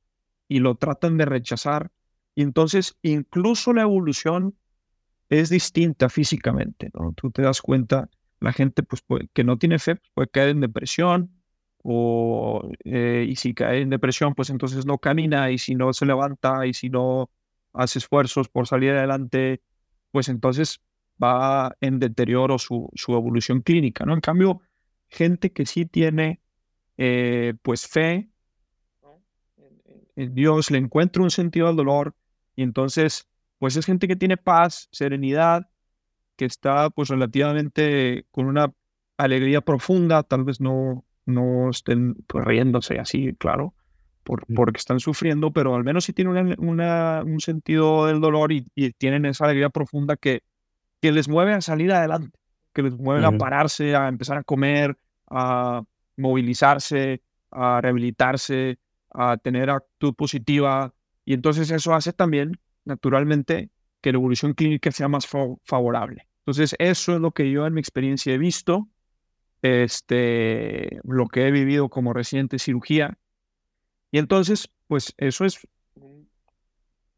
y 0.48 0.58
lo 0.58 0.74
tratan 0.74 1.18
de 1.18 1.26
rechazar. 1.26 1.92
Y 2.34 2.42
entonces 2.42 2.98
incluso 3.04 3.72
la 3.72 3.84
evolución 3.84 4.56
es 5.30 5.52
distinta 5.52 6.10
físicamente, 6.10 6.90
¿no? 6.96 7.14
Tú 7.14 7.30
te 7.30 7.44
das 7.44 7.62
cuenta, 7.62 8.10
la 8.40 8.54
gente 8.54 8.82
pues, 8.82 9.04
que 9.34 9.44
no 9.44 9.60
tiene 9.60 9.78
fe 9.78 9.98
puede 10.16 10.30
caer 10.30 10.50
en 10.50 10.62
depresión, 10.62 11.30
o, 11.84 12.68
eh, 12.84 13.28
y 13.30 13.36
si 13.36 13.54
cae 13.54 13.82
en 13.82 13.92
depresión, 13.92 14.34
pues 14.34 14.50
entonces 14.50 14.88
no 14.88 14.98
camina, 14.98 15.52
y 15.52 15.60
si 15.60 15.76
no 15.76 15.94
se 15.94 16.08
levanta, 16.08 16.66
y 16.66 16.74
si 16.74 16.90
no 16.90 17.30
hace 17.72 18.00
esfuerzos 18.00 18.50
por 18.50 18.66
salir 18.66 18.94
adelante, 18.94 19.62
pues 20.10 20.28
entonces 20.28 20.82
va 21.24 21.76
en 21.82 22.00
deterioro 22.00 22.58
su, 22.58 22.90
su 22.96 23.14
evolución 23.14 23.62
clínica, 23.62 24.06
¿no? 24.06 24.16
En 24.16 24.22
cambio, 24.22 24.62
gente 25.12 25.52
que 25.52 25.66
sí 25.66 25.86
tiene, 25.86 26.42
eh, 26.98 27.54
pues, 27.62 27.88
fe 27.88 28.30
en 30.16 30.34
Dios, 30.34 30.72
le 30.72 30.78
encuentra 30.78 31.22
un 31.22 31.32
sentido 31.32 31.68
al 31.68 31.76
dolor, 31.76 32.16
y 32.56 32.64
entonces, 32.64 33.28
pues 33.60 33.76
es 33.76 33.86
gente 33.86 34.08
que 34.08 34.16
tiene 34.16 34.38
paz, 34.38 34.88
serenidad, 34.92 35.70
que 36.36 36.46
está, 36.46 36.90
pues, 36.90 37.10
relativamente 37.10 38.26
con 38.32 38.46
una 38.46 38.74
alegría 39.18 39.62
profunda, 39.62 40.24
tal 40.24 40.44
vez 40.44 40.60
no, 40.60 41.06
no 41.26 41.70
estén 41.70 42.16
pues, 42.28 42.46
riéndose 42.46 43.00
así, 43.00 43.34
claro, 43.36 43.76
por, 44.24 44.46
porque 44.54 44.78
están 44.78 45.00
sufriendo, 45.00 45.52
pero 45.52 45.76
al 45.76 45.84
menos 45.84 46.06
sí 46.06 46.14
tienen 46.14 46.56
una, 46.60 47.22
un 47.24 47.40
sentido 47.40 48.08
del 48.08 48.22
dolor 48.22 48.52
y, 48.52 48.66
tienen 48.98 49.26
esa 49.26 49.46
alegría 49.46 49.70
profunda 49.70 50.16
que, 50.16 50.44
que 51.02 51.12
les 51.12 51.28
mueve 51.28 51.54
a 51.54 51.62
salir 51.62 51.92
adelante, 51.92 52.38
que 52.74 52.84
les 52.84 52.98
mueve 52.98 53.26
a 53.26 53.32
pararse, 53.32 53.96
a 53.96 54.08
empezar 54.08 54.38
a 54.38 54.44
comer, 54.44 54.98
a 55.32 55.84
movilizarse, 56.18 57.24
a 57.50 57.82
rehabilitarse, 57.82 58.80
a 59.12 59.38
tener 59.38 59.70
actitud 59.70 60.14
positiva. 60.14 60.94
Y 61.26 61.34
entonces 61.34 61.72
eso 61.72 61.94
hace 61.94 62.14
también, 62.14 62.60
naturalmente, 62.86 63.72
que 64.02 64.12
la 64.12 64.18
evolución 64.18 64.54
clínica 64.54 64.92
sea 64.92 65.08
más 65.08 65.28
favorable. 65.28 66.28
Entonces, 66.40 66.76
eso 66.80 67.14
es 67.14 67.22
lo 67.22 67.32
que 67.32 67.52
yo 67.52 67.68
en 67.68 67.74
mi 67.74 67.80
experiencia 67.80 68.34
he 68.34 68.38
visto 68.38 68.90
este, 69.62 71.00
lo 71.04 71.28
que 71.28 71.48
he 71.48 71.52
vivido 71.52 71.90
como 71.90 72.14
reciente 72.14 72.60
cirugía. 72.60 73.18
Y 74.12 74.18
entonces, 74.18 74.72
pues 74.88 75.14
eso 75.18 75.46
es 75.46 75.60
un 75.96 76.28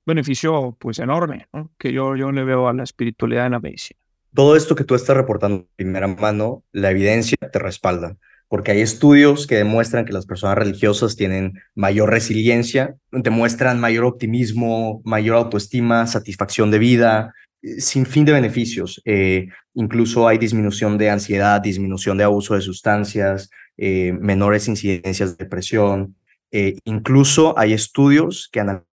beneficio 0.06 0.76
pues 0.80 1.00
enorme 1.00 1.48
que 1.78 1.94
yo, 1.94 2.16
yo 2.16 2.32
le 2.32 2.44
veo 2.44 2.68
a 2.68 2.74
la 2.74 2.84
espiritualidad 2.84 3.46
en 3.46 3.54
la 3.54 3.60
medicina. 3.60 4.00
Todo 4.34 4.56
esto 4.56 4.76
que 4.76 4.84
tú 4.84 4.96
estás 4.96 5.16
reportando 5.16 5.58
en 5.58 5.68
primera 5.76 6.08
mano, 6.08 6.64
la 6.72 6.90
evidencia 6.90 7.38
te 7.52 7.60
respalda, 7.60 8.18
porque 8.48 8.72
hay 8.72 8.82
estudios 8.82 9.46
que 9.46 9.56
demuestran 9.56 10.06
que 10.06 10.14
las 10.14 10.26
personas 10.26 10.58
religiosas 10.58 11.16
tienen 11.16 11.54
mayor 11.76 12.10
resiliencia, 12.10 12.96
demuestran 13.12 13.80
mayor 13.80 14.06
optimismo, 14.06 15.02
mayor 15.06 15.38
autoestima, 15.38 16.08
satisfacción 16.08 16.72
de 16.72 16.80
vida, 16.80 17.34
sin 17.78 18.08
fin 18.08 18.26
de 18.26 18.32
beneficios. 18.32 19.02
Eh, 19.06 19.50
incluso 19.76 20.28
hay 20.28 20.40
disminución 20.40 20.98
de 20.98 21.12
ansiedad, 21.12 21.62
disminución 21.62 22.18
de 22.18 22.24
abuso 22.24 22.56
de 22.56 22.62
sustancias, 22.62 23.52
eh, 23.78 24.14
menores 24.20 24.68
incidencias 24.68 25.38
de 25.38 25.44
depresión. 25.44 26.16
Eh, 26.52 26.80
incluso 26.86 27.58
hay 27.58 27.74
estudios 27.74 28.50
que 28.52 28.60
analizan 28.60 28.88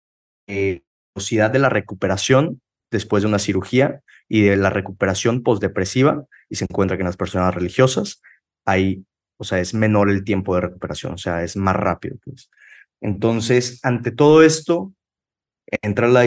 la 0.48 0.80
velocidad 1.14 1.50
de 1.50 1.58
la 1.60 1.68
recuperación 1.68 2.60
después 2.90 3.22
de 3.22 3.28
una 3.28 3.38
cirugía 3.38 4.02
y 4.28 4.42
de 4.42 4.56
la 4.56 4.70
recuperación 4.70 5.42
postdepresiva 5.42 6.24
y 6.48 6.56
se 6.56 6.64
encuentra 6.64 6.96
que 6.96 7.02
en 7.02 7.08
las 7.08 7.16
personas 7.16 7.54
religiosas 7.54 8.22
hay, 8.64 9.04
o 9.38 9.44
sea, 9.44 9.60
es 9.60 9.74
menor 9.74 10.10
el 10.10 10.24
tiempo 10.24 10.54
de 10.54 10.62
recuperación, 10.62 11.14
o 11.14 11.18
sea, 11.18 11.42
es 11.42 11.56
más 11.56 11.76
rápido. 11.76 12.16
Pues. 12.24 12.50
Entonces, 13.00 13.80
ante 13.82 14.10
todo 14.10 14.42
esto, 14.42 14.92
entra 15.82 16.08
la 16.08 16.24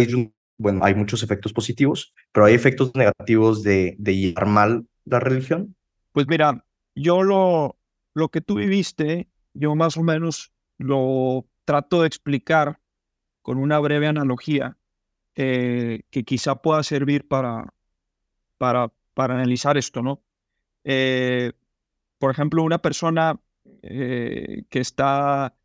bueno, 0.58 0.84
hay 0.84 0.94
muchos 0.94 1.24
efectos 1.24 1.54
positivos, 1.54 2.14
pero 2.32 2.46
hay 2.46 2.54
efectos 2.54 2.92
negativos 2.96 3.64
de, 3.64 3.96
de 3.98 4.16
llevar 4.16 4.46
mal 4.46 4.86
la 5.06 5.20
religión. 5.20 5.76
Pues 6.12 6.28
mira, 6.28 6.64
yo 6.96 7.24
lo, 7.24 7.78
lo 8.14 8.30
que 8.30 8.42
tú 8.42 8.56
viviste, 8.56 9.28
yo 9.54 9.76
más 9.76 9.98
o 9.98 10.04
menos 10.04 10.54
lo 10.78 11.48
trato 11.66 12.02
de 12.02 12.08
explicar 12.08 12.80
con 13.42 13.58
una 13.58 13.80
breve 13.80 14.08
analogía 14.08 14.78
eh, 15.36 16.02
que 16.12 16.24
quizá 16.24 16.56
pueda 16.56 16.84
servir 16.84 17.28
para, 17.28 17.74
para, 18.62 18.92
para 19.16 19.34
analizar 19.34 19.76
esto, 19.76 20.04
¿no? 20.04 20.22
Eh, 20.84 21.52
por 22.20 22.30
ejemplo, 22.30 22.62
una 22.62 22.78
persona 22.78 23.40
eh, 23.82 24.66
que 24.70 24.80
está, 24.80 25.56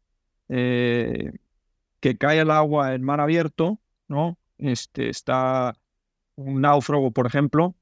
que 0.48 1.28
cae 2.18 2.40
al 2.40 2.50
agua 2.50 2.94
en 2.94 3.02
mar 3.02 3.20
abierto, 3.20 3.80
¿no? 4.08 4.38
este, 4.56 5.10
está 5.10 5.76
un 6.36 6.62
náufrago, 6.62 7.10
por 7.10 7.26
ejemplo, 7.26 7.74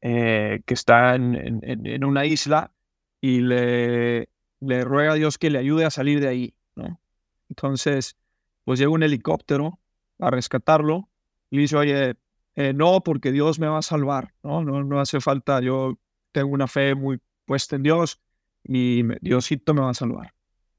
eh, 0.00 0.62
que 0.66 0.74
está 0.74 1.14
en, 1.14 1.60
en, 1.62 2.04
una 2.04 2.26
isla 2.26 2.72
y 3.20 3.42
le, 3.42 4.30
le 4.58 4.84
ruega 4.84 5.12
a 5.12 5.14
Dios 5.14 5.38
que 5.38 5.50
le 5.50 5.60
ayude 5.60 5.84
a 5.84 5.90
salir 5.90 6.18
de 6.18 6.26
ahí, 6.26 6.54
¿no? 6.74 7.00
Entonces, 7.48 8.16
pues 8.64 8.80
llega 8.80 8.90
un 8.90 9.04
helicóptero 9.04 9.78
a 10.18 10.28
rescatarlo 10.32 11.08
y 11.50 11.58
dice, 11.58 11.76
oye, 11.76 12.16
eh, 12.56 12.72
no, 12.72 13.02
porque 13.02 13.32
Dios 13.32 13.58
me 13.58 13.68
va 13.68 13.78
a 13.78 13.82
salvar, 13.82 14.34
¿no? 14.42 14.64
¿no? 14.64 14.82
No 14.84 15.00
hace 15.00 15.20
falta, 15.20 15.60
yo 15.60 15.98
tengo 16.32 16.50
una 16.50 16.66
fe 16.66 16.94
muy 16.94 17.20
puesta 17.44 17.76
en 17.76 17.82
Dios 17.82 18.20
y 18.64 19.02
Diosito 19.20 19.74
me 19.74 19.80
va 19.80 19.90
a 19.90 19.94
salvar. 19.94 20.34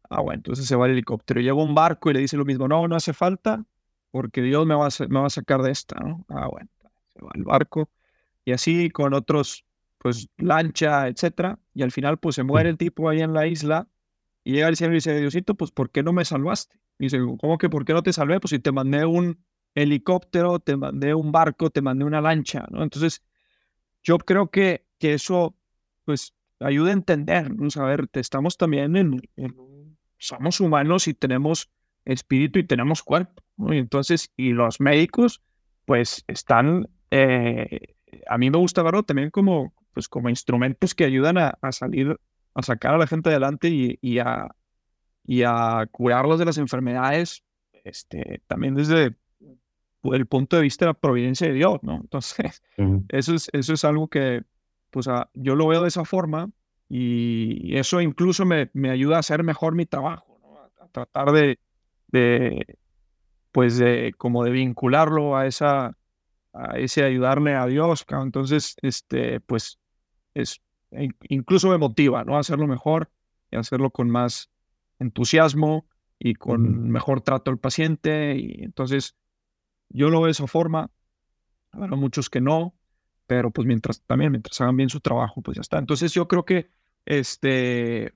Ah, 0.09 0.21
bueno, 0.21 0.39
entonces 0.39 0.65
se 0.65 0.75
va 0.75 0.85
el 0.87 0.93
helicóptero. 0.93 1.39
Llega 1.39 1.53
un 1.53 1.73
barco 1.73 2.09
y 2.09 2.13
le 2.13 2.19
dice 2.19 2.37
lo 2.37 2.45
mismo, 2.45 2.67
no, 2.67 2.87
no 2.87 2.95
hace 2.95 3.13
falta, 3.13 3.65
porque 4.11 4.41
Dios 4.41 4.65
me 4.65 4.75
va, 4.75 4.87
a, 4.87 4.89
me 5.07 5.19
va 5.19 5.27
a 5.27 5.29
sacar 5.29 5.61
de 5.61 5.71
esta, 5.71 5.99
¿no? 5.99 6.25
Ah, 6.29 6.47
bueno, 6.49 6.69
se 7.13 7.23
va 7.23 7.31
al 7.33 7.43
barco 7.43 7.89
y 8.43 8.51
así 8.51 8.89
con 8.89 9.13
otros, 9.13 9.65
pues 9.97 10.27
lancha, 10.37 11.07
etcétera, 11.07 11.59
y 11.73 11.83
al 11.83 11.91
final 11.91 12.17
pues 12.17 12.35
se 12.35 12.43
muere 12.43 12.69
el 12.69 12.77
tipo 12.77 13.07
ahí 13.09 13.21
en 13.21 13.33
la 13.33 13.47
isla 13.47 13.87
y 14.43 14.53
llega 14.53 14.67
el 14.67 14.75
cielo 14.75 14.93
y 14.93 14.95
dice, 14.95 15.19
Diosito, 15.19 15.55
pues 15.55 15.71
¿por 15.71 15.91
qué 15.91 16.03
no 16.03 16.13
me 16.13 16.25
salvaste? 16.25 16.79
Y 16.99 17.05
dice, 17.05 17.19
¿cómo 17.39 17.57
que 17.57 17.69
por 17.69 17.85
qué 17.85 17.93
no 17.93 18.03
te 18.03 18.13
salvé? 18.13 18.39
Pues 18.39 18.49
si 18.49 18.59
te 18.59 18.71
mandé 18.71 19.05
un 19.05 19.43
helicóptero, 19.75 20.59
te 20.59 20.75
mandé 20.75 21.13
un 21.13 21.31
barco, 21.31 21.69
te 21.69 21.81
mandé 21.81 22.05
una 22.05 22.21
lancha, 22.21 22.65
¿no? 22.69 22.83
Entonces, 22.83 23.23
yo 24.03 24.17
creo 24.17 24.49
que, 24.49 24.85
que 24.99 25.13
eso, 25.13 25.55
pues, 26.05 26.33
ayuda 26.59 26.89
a 26.89 26.93
entender, 26.93 27.53
¿no? 27.53 27.69
Saber, 27.69 28.09
estamos 28.13 28.57
también 28.57 28.95
en, 28.95 29.21
en, 29.35 29.55
somos 30.17 30.59
humanos 30.59 31.07
y 31.07 31.13
tenemos 31.13 31.69
espíritu 32.05 32.59
y 32.59 32.67
tenemos 32.67 33.03
cuerpo. 33.03 33.43
Y 33.57 33.77
entonces, 33.77 34.31
y 34.35 34.51
los 34.51 34.79
médicos, 34.79 35.41
pues 35.85 36.23
están, 36.27 36.87
eh, 37.11 37.95
a 38.27 38.37
mí 38.37 38.49
me 38.49 38.57
gusta 38.57 38.83
verlo 38.83 39.03
también 39.03 39.29
como, 39.29 39.73
pues, 39.93 40.07
como 40.07 40.29
instrumentos 40.29 40.95
que 40.95 41.05
ayudan 41.05 41.37
a, 41.37 41.57
salir, 41.71 42.19
a 42.53 42.61
sacar 42.61 42.95
a 42.95 42.97
la 42.97 43.07
gente 43.07 43.29
adelante 43.29 43.69
y, 43.69 43.97
y, 44.01 44.19
a, 44.19 44.55
y 45.23 45.43
a 45.43 45.87
curarlos 45.91 46.39
de 46.39 46.45
las 46.45 46.57
enfermedades, 46.57 47.43
este, 47.83 48.41
también 48.47 48.75
desde 48.75 49.15
el 50.03 50.25
punto 50.25 50.55
de 50.55 50.63
vista 50.63 50.85
de 50.85 50.89
la 50.89 50.93
providencia 50.99 51.47
de 51.47 51.53
Dios, 51.53 51.79
¿no? 51.81 51.97
Entonces, 51.97 52.61
eso, 53.09 53.35
es, 53.35 53.49
eso 53.53 53.73
es 53.73 53.85
algo 53.85 54.07
que, 54.07 54.43
pues, 54.89 55.07
yo 55.33 55.55
lo 55.55 55.67
veo 55.67 55.81
de 55.81 55.87
esa 55.87 56.05
forma 56.05 56.49
y 56.89 57.77
eso 57.77 58.01
incluso 58.01 58.45
me, 58.45 58.69
me 58.73 58.89
ayuda 58.89 59.17
a 59.17 59.19
hacer 59.19 59.43
mejor 59.43 59.75
mi 59.75 59.85
trabajo, 59.85 60.39
¿no? 60.41 60.57
a 60.83 60.87
tratar 60.89 61.31
de, 61.31 61.59
de, 62.07 62.77
pues, 63.51 63.77
de, 63.77 64.13
como 64.17 64.43
de 64.43 64.51
vincularlo 64.51 65.37
a 65.37 65.47
esa, 65.47 65.97
a 66.53 66.77
ese 66.77 67.03
ayudarle 67.03 67.55
a 67.55 67.65
Dios, 67.65 68.05
entonces, 68.09 68.75
este, 68.81 69.39
pues, 69.39 69.79
es, 70.33 70.61
incluso 71.29 71.69
me 71.69 71.77
motiva, 71.77 72.23
¿no? 72.23 72.35
A 72.35 72.39
hacerlo 72.39 72.67
mejor 72.67 73.09
y 73.49 73.57
hacerlo 73.57 73.91
con 73.91 74.09
más 74.09 74.49
entusiasmo 74.99 75.85
y 76.19 76.35
con 76.35 76.89
mejor 76.89 77.21
trato 77.21 77.51
al 77.51 77.57
paciente, 77.57 78.35
y 78.37 78.63
entonces, 78.63 79.15
yo 79.93 80.09
lo 80.09 80.19
veo 80.19 80.25
de 80.25 80.31
esa 80.31 80.47
forma, 80.47 80.89
habrá 81.71 81.95
muchos 81.95 82.29
que 82.29 82.41
no, 82.41 82.75
pero 83.27 83.51
pues 83.51 83.65
mientras, 83.67 84.01
también 84.01 84.31
mientras 84.31 84.59
hagan 84.61 84.75
bien 84.77 84.89
su 84.89 84.99
trabajo, 84.99 85.41
pues 85.41 85.55
ya 85.55 85.61
está. 85.61 85.77
Entonces 85.77 86.13
yo 86.13 86.27
creo 86.27 86.43
que, 86.45 86.69
este, 87.05 88.13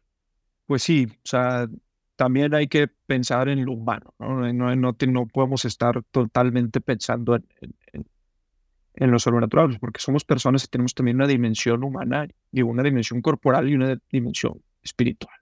pues 0.66 0.84
sí, 0.84 1.08
o 1.10 1.28
sea, 1.28 1.68
también 2.16 2.54
hay 2.54 2.68
que 2.68 2.88
pensar 2.88 3.50
en 3.50 3.66
lo 3.66 3.74
humano, 3.74 4.14
¿no? 4.20 4.52
No, 4.54 4.76
no, 4.76 4.96
no 5.08 5.28
podemos 5.28 5.66
estar 5.66 6.02
totalmente 6.12 6.82
pensando 6.82 7.36
en, 7.36 7.46
en, 7.94 8.06
en, 8.96 9.12
lo 9.12 9.20
sobrenatural, 9.20 9.78
porque 9.80 10.00
somos 10.00 10.24
personas 10.24 10.64
y 10.64 10.68
tenemos 10.68 10.94
también 10.94 11.18
una 11.18 11.28
dimensión 11.28 11.84
humana, 11.84 12.28
y 12.52 12.62
una 12.62 12.84
dimensión 12.84 13.22
corporal 13.22 13.70
y 13.70 13.76
una 13.76 13.98
dimensión 14.12 14.62
espiritual. 14.82 15.36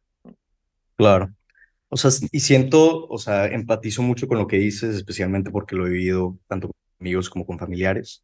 Claro. 0.95 1.33
O 1.93 1.97
sea, 1.97 2.09
y 2.31 2.39
siento, 2.39 3.05
o 3.07 3.17
sea, 3.19 3.45
empatizo 3.45 4.01
mucho 4.01 4.27
con 4.27 4.39
lo 4.39 4.47
que 4.47 4.57
dices, 4.57 4.95
especialmente 4.95 5.51
porque 5.51 5.75
lo 5.75 5.85
he 5.85 5.91
vivido 5.91 6.39
tanto 6.47 6.69
con 6.69 6.75
amigos 6.99 7.29
como 7.29 7.45
con 7.45 7.59
familiares, 7.59 8.23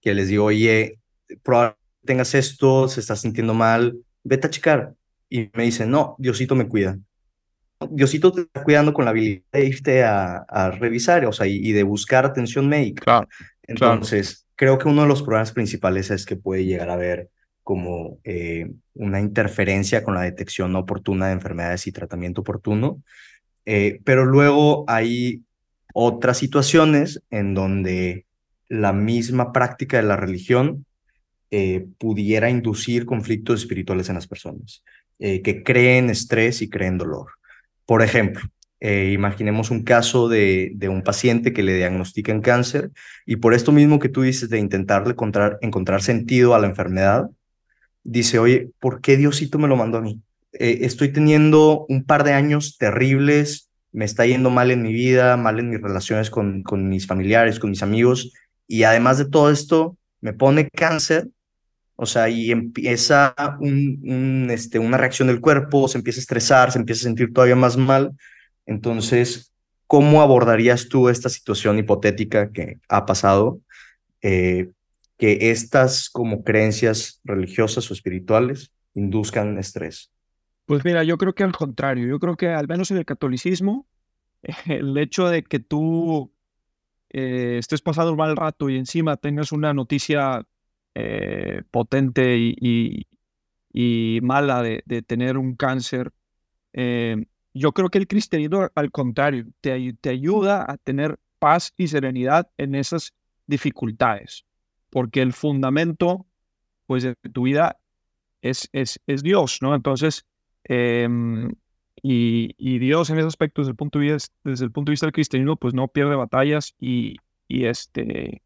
que 0.00 0.14
les 0.14 0.28
digo, 0.28 0.44
oye, 0.44 1.00
probablemente 1.42 1.82
tengas 2.04 2.34
esto, 2.34 2.88
se 2.88 3.00
está 3.00 3.16
sintiendo 3.16 3.54
mal, 3.54 3.98
vete 4.22 4.46
a 4.46 4.50
checar, 4.50 4.94
y 5.28 5.50
me 5.52 5.64
dicen, 5.64 5.90
no, 5.90 6.14
Diosito 6.18 6.54
me 6.54 6.68
cuida. 6.68 6.96
Diosito 7.90 8.32
te 8.32 8.42
está 8.42 8.62
cuidando 8.62 8.92
con 8.92 9.04
la 9.04 9.10
habilidad 9.10 9.42
de 9.52 9.66
irte 9.66 10.04
a, 10.04 10.38
a 10.48 10.70
revisar, 10.70 11.26
o 11.26 11.32
sea, 11.32 11.46
y, 11.48 11.72
de 11.72 11.82
buscar 11.82 12.24
atención 12.24 12.68
médica. 12.68 13.02
Claro, 13.02 13.28
Entonces, 13.62 14.46
creo 14.54 14.78
que 14.78 14.88
uno 14.88 15.02
de 15.02 15.08
los 15.08 15.22
problemas 15.22 15.52
principales 15.52 16.10
es 16.10 16.24
que 16.24 16.36
puede 16.36 16.64
llegar 16.64 16.88
a 16.88 16.94
haber 16.94 17.30
como 17.68 18.18
eh, 18.24 18.70
una 18.94 19.20
interferencia 19.20 20.02
con 20.02 20.14
la 20.14 20.22
detección 20.22 20.74
oportuna 20.74 21.26
de 21.26 21.34
enfermedades 21.34 21.86
y 21.86 21.92
tratamiento 21.92 22.40
oportuno. 22.40 23.02
Eh, 23.66 24.00
pero 24.04 24.24
luego 24.24 24.86
hay 24.88 25.42
otras 25.92 26.38
situaciones 26.38 27.22
en 27.28 27.52
donde 27.52 28.24
la 28.70 28.94
misma 28.94 29.52
práctica 29.52 29.98
de 29.98 30.04
la 30.04 30.16
religión 30.16 30.86
eh, 31.50 31.84
pudiera 31.98 32.48
inducir 32.48 33.04
conflictos 33.04 33.60
espirituales 33.60 34.08
en 34.08 34.14
las 34.14 34.26
personas, 34.26 34.82
que 35.18 35.62
creen 35.62 36.08
estrés 36.08 36.62
y 36.62 36.70
creen 36.70 36.96
dolor. 36.96 37.26
Por 37.84 38.00
ejemplo, 38.00 38.40
imaginemos 38.80 39.70
un 39.70 39.82
caso 39.82 40.30
de, 40.30 40.74
un 40.88 41.02
paciente 41.02 41.52
que 41.52 41.62
le 41.62 41.74
diagnostican 41.74 42.40
cáncer 42.40 42.92
y 43.26 43.36
por 43.36 43.52
esto 43.52 43.72
mismo 43.72 43.98
que 43.98 44.08
tú 44.08 44.22
dices 44.22 44.48
de 44.48 44.58
intentarle 44.58 45.14
encontrar 45.60 46.02
sentido 46.02 46.54
a 46.54 46.60
la 46.60 46.68
enfermedad, 46.68 47.28
dice, 48.04 48.38
oye, 48.38 48.70
¿por 48.80 49.00
qué 49.00 49.16
Diosito 49.16 49.58
me 49.58 49.68
lo 49.68 49.76
mandó 49.76 49.98
a 49.98 50.02
mí? 50.02 50.20
Eh, 50.52 50.78
estoy 50.82 51.12
teniendo 51.12 51.86
un 51.88 52.04
par 52.04 52.24
de 52.24 52.32
años 52.32 52.78
terribles, 52.78 53.68
me 53.92 54.04
está 54.04 54.26
yendo 54.26 54.50
mal 54.50 54.70
en 54.70 54.82
mi 54.82 54.92
vida, 54.92 55.36
mal 55.36 55.58
en 55.58 55.70
mis 55.70 55.80
relaciones 55.80 56.30
con, 56.30 56.62
con 56.62 56.88
mis 56.88 57.06
familiares, 57.06 57.58
con 57.58 57.70
mis 57.70 57.82
amigos, 57.82 58.32
y 58.66 58.82
además 58.82 59.18
de 59.18 59.24
todo 59.24 59.50
esto, 59.50 59.96
me 60.20 60.32
pone 60.32 60.68
cáncer, 60.68 61.28
o 62.00 62.06
sea, 62.06 62.28
y 62.28 62.52
empieza 62.52 63.34
un, 63.58 64.48
este, 64.50 64.78
una 64.78 64.96
reacción 64.96 65.26
del 65.26 65.40
cuerpo, 65.40 65.88
se 65.88 65.98
empieza 65.98 66.20
a 66.20 66.22
estresar, 66.22 66.70
se 66.70 66.78
empieza 66.78 67.00
a 67.00 67.08
sentir 67.10 67.32
todavía 67.32 67.56
más 67.56 67.76
mal. 67.76 68.12
Entonces, 68.66 69.52
¿cómo 69.88 70.22
abordarías 70.22 70.88
tú 70.88 71.08
esta 71.08 71.28
situación 71.28 71.76
hipotética 71.78 72.52
que 72.52 72.78
ha 72.88 73.04
pasado 73.04 73.60
eh, 74.22 74.70
que 75.18 75.50
estas 75.50 76.08
como 76.08 76.44
creencias 76.44 77.20
religiosas 77.24 77.90
o 77.90 77.94
espirituales 77.94 78.72
induzcan 78.94 79.58
estrés? 79.58 80.10
Pues 80.64 80.84
mira, 80.84 81.02
yo 81.02 81.18
creo 81.18 81.34
que 81.34 81.42
al 81.42 81.52
contrario, 81.52 82.06
yo 82.06 82.18
creo 82.20 82.36
que 82.36 82.48
al 82.48 82.68
menos 82.68 82.90
en 82.90 82.98
el 82.98 83.04
catolicismo, 83.04 83.86
el 84.66 84.96
hecho 84.96 85.28
de 85.28 85.42
que 85.42 85.58
tú 85.58 86.32
eh, 87.10 87.56
estés 87.58 87.82
pasando 87.82 88.12
un 88.12 88.18
mal 88.18 88.36
rato 88.36 88.70
y 88.70 88.76
encima 88.76 89.16
tengas 89.16 89.50
una 89.50 89.74
noticia 89.74 90.46
eh, 90.94 91.62
potente 91.70 92.36
y, 92.38 93.06
mala 94.22 94.62
de, 94.62 94.82
de, 94.86 95.02
tener 95.02 95.36
un 95.38 95.54
cáncer, 95.54 96.12
eh, 96.72 97.26
yo 97.54 97.72
creo 97.72 97.88
que 97.88 97.98
el 97.98 98.06
cristianismo 98.06 98.68
al 98.74 98.90
contrario 98.90 99.46
te, 99.60 99.94
te 100.00 100.10
ayuda 100.10 100.64
a 100.68 100.76
tener 100.76 101.18
paz 101.38 101.72
y 101.76 101.88
serenidad 101.88 102.50
en 102.56 102.74
esas 102.74 103.14
dificultades 103.46 104.44
porque 104.90 105.22
el 105.22 105.32
fundamento 105.32 106.26
pues, 106.86 107.02
de 107.02 107.14
tu 107.32 107.42
vida 107.42 107.78
es, 108.42 108.68
es, 108.72 109.00
es 109.06 109.22
Dios, 109.22 109.58
¿no? 109.62 109.74
Entonces, 109.74 110.26
em, 110.64 111.50
y, 112.02 112.54
y, 112.58 112.78
Dios 112.78 113.10
en 113.10 113.18
ese 113.18 113.26
aspecto, 113.26 113.60
desde 113.60 113.72
el, 113.72 113.76
punto 113.76 113.98
de 113.98 114.12
vista, 114.12 114.34
desde 114.44 114.64
el 114.64 114.72
punto 114.72 114.90
de 114.90 114.92
vista 114.92 115.06
del 115.06 115.12
cristianismo, 115.12 115.56
pues 115.56 115.74
no 115.74 115.88
pierde 115.88 116.14
batallas 116.14 116.74
y, 116.78 117.16
y, 117.48 117.66
este, 117.66 118.42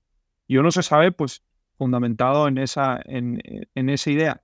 y 0.47 0.57
uno 0.57 0.71
se 0.71 0.83
sabe, 0.83 1.13
pues, 1.13 1.43
fundamentado 1.77 2.49
en 2.49 2.59
esa, 2.59 3.01
en, 3.05 3.41
en 3.75 3.89
esa 3.91 4.11
idea. 4.11 4.43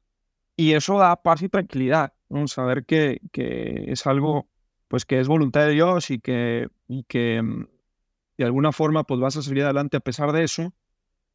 Y 0.56 0.72
eso 0.72 0.98
da 0.98 1.22
paz 1.22 1.42
y 1.42 1.48
tranquilidad, 1.48 2.14
¿no? 2.28 2.46
Saber 2.48 2.84
que, 2.84 3.20
que 3.32 3.84
es 3.88 4.06
algo, 4.06 4.48
pues, 4.88 5.04
que 5.06 5.20
es 5.20 5.28
voluntad 5.28 5.66
de 5.66 5.72
Dios 5.72 6.10
y 6.10 6.20
que, 6.20 6.68
y 6.88 7.04
que 7.04 7.36
em, 7.36 7.66
de 8.36 8.44
alguna 8.44 8.72
forma, 8.72 9.04
pues, 9.04 9.20
vas 9.20 9.36
a 9.36 9.42
salir 9.42 9.64
adelante 9.64 9.96
a 9.96 10.00
pesar 10.00 10.32
de 10.32 10.44
eso 10.44 10.74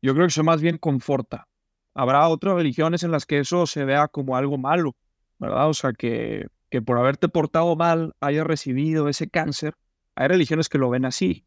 yo 0.04 0.13
creo 0.13 0.26
que 0.28 0.32
eso 0.32 0.44
más 0.44 0.62
bien 0.62 0.78
conforta. 0.78 1.48
Habrá 1.96 2.28
otras 2.28 2.56
religiones 2.56 3.04
en 3.04 3.12
las 3.12 3.26
que 3.26 3.39
eso 3.39 3.66
se 3.66 3.86
vea 3.86 4.10
como 4.10 4.36
algo 4.36 4.58
malo, 4.58 4.98
¿verdad? 5.39 5.70
O 5.70 5.74
sea, 5.74 5.94
que, 5.94 6.48
que 6.70 6.82
por 6.82 6.98
haberte 6.98 7.30
portado 7.30 7.76
mal 7.78 8.13
hayas 8.20 8.46
recibido 8.46 9.08
ese 9.08 9.30
cáncer. 9.30 9.76
Hay 10.16 10.28
religiones 10.28 10.68
que 10.68 10.78
lo 10.78 10.89
ven 10.89 11.06
así. 11.06 11.46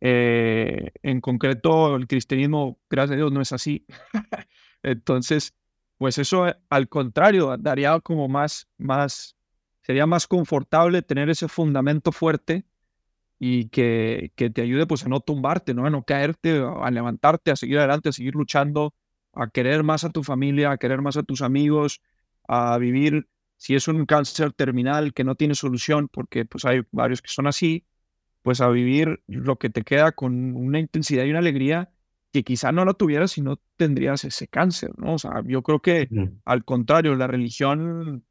Eh, 0.00 0.90
en 1.02 1.20
concreto, 1.20 1.96
el 1.96 2.06
cristianismo, 2.06 2.78
gracias 2.88 3.14
a 3.14 3.16
Dios, 3.16 3.30
no 3.30 3.42
es 3.42 3.52
así. 3.52 3.84
Entonces, 4.82 5.54
pues 5.98 6.16
eso, 6.16 6.48
eh, 6.48 6.56
al 6.70 6.88
contrario, 6.88 7.56
daría 7.58 7.98
como 8.00 8.26
más, 8.28 8.68
más, 8.78 9.36
sería 9.82 10.06
más 10.06 10.26
confortable 10.26 11.02
tener 11.02 11.28
ese 11.28 11.48
fundamento 11.48 12.10
fuerte 12.10 12.64
y 13.38 13.68
que, 13.68 14.32
que 14.34 14.50
te 14.50 14.62
ayude 14.62 14.86
pues 14.86 15.04
a 15.04 15.08
no 15.08 15.20
tumbarte, 15.20 15.74
¿no? 15.74 15.86
a 15.86 15.90
no 15.90 16.02
caerte, 16.02 16.60
a 16.60 16.90
levantarte, 16.90 17.50
a 17.50 17.56
seguir 17.56 17.78
adelante, 17.78 18.08
a 18.08 18.12
seguir 18.12 18.34
luchando, 18.34 18.94
a 19.32 19.48
querer 19.48 19.84
más 19.84 20.04
a 20.04 20.10
tu 20.10 20.24
familia, 20.24 20.72
a 20.72 20.78
querer 20.78 21.00
más 21.00 21.16
a 21.16 21.22
tus 21.22 21.42
amigos, 21.42 22.00
a 22.48 22.76
vivir, 22.78 23.28
si 23.56 23.74
es 23.74 23.86
un 23.88 24.06
cáncer 24.06 24.52
terminal 24.52 25.14
que 25.14 25.24
no 25.24 25.36
tiene 25.36 25.54
solución, 25.54 26.08
porque 26.08 26.44
pues 26.44 26.64
hay 26.64 26.82
varios 26.90 27.22
que 27.22 27.30
son 27.30 27.46
así, 27.46 27.86
pues 28.42 28.60
a 28.60 28.68
vivir 28.68 29.22
lo 29.26 29.56
que 29.56 29.70
te 29.70 29.82
queda 29.82 30.12
con 30.12 30.56
una 30.56 30.78
intensidad 30.80 31.24
y 31.24 31.30
una 31.30 31.40
alegría 31.40 31.90
que 32.32 32.44
quizá 32.44 32.72
no 32.72 32.84
la 32.84 32.94
tuvieras 32.94 33.32
si 33.32 33.40
no 33.40 33.60
tendrías 33.76 34.24
ese 34.24 34.48
cáncer, 34.48 34.90
¿no? 34.98 35.14
O 35.14 35.18
sea, 35.18 35.42
yo 35.46 35.62
creo 35.62 35.80
que 35.80 36.08
al 36.44 36.64
contrario, 36.64 37.14
la 37.14 37.26
religión, 37.26 38.24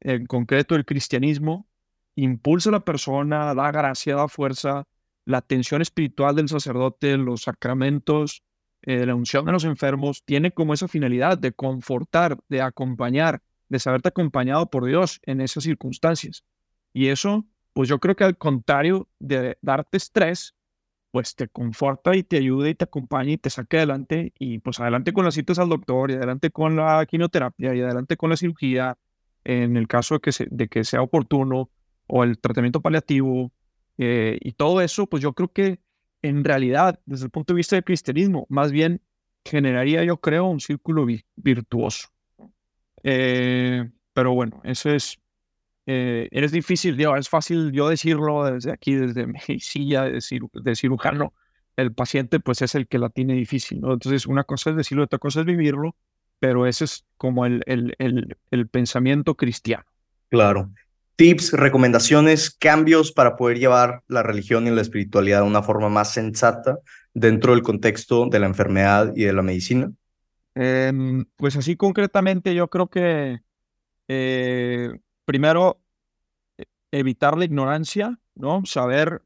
en 0.00 0.26
concreto 0.26 0.74
el 0.74 0.84
cristianismo, 0.84 1.69
impulsa 2.16 2.70
a 2.70 2.72
la 2.72 2.84
persona, 2.84 3.54
da 3.54 3.70
gracia, 3.70 4.16
da 4.16 4.28
fuerza, 4.28 4.84
la 5.24 5.38
atención 5.38 5.82
espiritual 5.82 6.36
del 6.36 6.48
sacerdote, 6.48 7.16
los 7.16 7.42
sacramentos, 7.42 8.42
eh, 8.82 9.06
la 9.06 9.14
unción 9.14 9.44
de 9.44 9.52
los 9.52 9.64
enfermos, 9.64 10.24
tiene 10.24 10.52
como 10.52 10.74
esa 10.74 10.88
finalidad 10.88 11.38
de 11.38 11.52
confortar, 11.52 12.38
de 12.48 12.62
acompañar, 12.62 13.42
de 13.68 13.78
saberte 13.78 14.08
acompañado 14.08 14.70
por 14.70 14.84
Dios 14.84 15.20
en 15.24 15.40
esas 15.40 15.64
circunstancias. 15.64 16.44
Y 16.92 17.08
eso, 17.08 17.46
pues 17.72 17.88
yo 17.88 17.98
creo 17.98 18.16
que 18.16 18.24
al 18.24 18.36
contrario 18.36 19.08
de 19.18 19.58
darte 19.62 19.96
estrés, 19.96 20.54
pues 21.10 21.34
te 21.34 21.48
conforta 21.48 22.16
y 22.16 22.22
te 22.22 22.36
ayuda 22.36 22.68
y 22.68 22.74
te 22.74 22.84
acompaña 22.84 23.32
y 23.32 23.38
te 23.38 23.50
saque 23.50 23.78
adelante 23.78 24.32
y 24.38 24.58
pues 24.60 24.78
adelante 24.80 25.12
con 25.12 25.24
las 25.24 25.34
citas 25.34 25.58
al 25.58 25.68
doctor 25.68 26.10
y 26.10 26.14
adelante 26.14 26.50
con 26.50 26.76
la 26.76 27.04
quimioterapia 27.06 27.74
y 27.74 27.80
adelante 27.80 28.16
con 28.16 28.30
la 28.30 28.36
cirugía 28.36 28.96
en 29.44 29.76
el 29.76 29.88
caso 29.88 30.14
de 30.14 30.20
que, 30.20 30.46
de 30.50 30.68
que 30.68 30.84
sea 30.84 31.02
oportuno 31.02 31.70
o 32.10 32.24
el 32.24 32.38
tratamiento 32.38 32.80
paliativo 32.80 33.52
eh, 33.98 34.38
y 34.40 34.52
todo 34.52 34.80
eso, 34.80 35.06
pues 35.06 35.22
yo 35.22 35.32
creo 35.32 35.52
que 35.52 35.80
en 36.22 36.44
realidad, 36.44 37.00
desde 37.06 37.26
el 37.26 37.30
punto 37.30 37.52
de 37.54 37.58
vista 37.58 37.76
del 37.76 37.84
cristianismo, 37.84 38.46
más 38.50 38.72
bien 38.72 39.00
generaría, 39.44 40.04
yo 40.04 40.18
creo, 40.18 40.46
un 40.46 40.60
círculo 40.60 41.06
virtuoso. 41.36 42.08
Eh, 43.02 43.88
pero 44.12 44.34
bueno, 44.34 44.60
eso 44.64 44.90
es, 44.90 45.18
eh, 45.86 46.28
es 46.30 46.52
difícil, 46.52 46.96
digo, 46.96 47.16
es 47.16 47.28
fácil 47.28 47.72
yo 47.72 47.88
decirlo 47.88 48.44
desde 48.44 48.72
aquí, 48.72 48.94
desde 48.94 49.26
mi 49.48 49.60
silla 49.60 50.04
de, 50.04 50.20
de, 50.52 50.76
cirujano. 50.76 51.32
El 51.76 51.94
paciente, 51.94 52.40
pues, 52.40 52.60
es 52.60 52.74
el 52.74 52.88
que 52.88 52.98
la 52.98 53.08
tiene 53.08 53.34
difícil, 53.34 53.80
¿no? 53.80 53.94
Entonces, 53.94 54.26
una 54.26 54.44
cosa 54.44 54.70
es 54.70 54.76
decirlo, 54.76 55.04
otra 55.04 55.18
cosa 55.18 55.40
es 55.40 55.46
vivirlo, 55.46 55.96
pero 56.38 56.66
ese 56.66 56.84
es 56.84 57.06
como 57.16 57.46
el, 57.46 57.62
el, 57.66 57.96
el 58.50 58.68
pensamiento 58.68 59.36
cristiano. 59.36 59.86
Claro 60.28 60.70
tips, 61.16 61.52
recomendaciones, 61.52 62.50
cambios 62.50 63.12
para 63.12 63.36
poder 63.36 63.58
llevar 63.58 64.02
la 64.08 64.22
religión 64.22 64.66
y 64.66 64.70
la 64.70 64.80
espiritualidad 64.80 65.42
de 65.42 65.46
una 65.46 65.62
forma 65.62 65.88
más 65.88 66.12
sensata 66.12 66.78
dentro 67.14 67.52
del 67.52 67.62
contexto 67.62 68.26
de 68.26 68.38
la 68.38 68.46
enfermedad 68.46 69.12
y 69.14 69.24
de 69.24 69.32
la 69.32 69.42
medicina? 69.42 69.92
Em, 70.54 71.24
pues 71.36 71.56
así 71.56 71.76
concretamente 71.76 72.54
yo 72.54 72.68
creo 72.68 72.88
que 72.88 73.40
eh, 74.08 74.98
primero 75.24 75.80
e, 76.58 76.64
evitar 76.90 77.38
la 77.38 77.44
ignorancia, 77.44 78.18
¿no? 78.34 78.62
Saber 78.64 79.22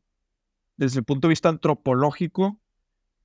desde 0.76 0.98
el 0.98 1.04
punto 1.04 1.28
de 1.28 1.32
vista 1.32 1.48
antropológico 1.48 2.60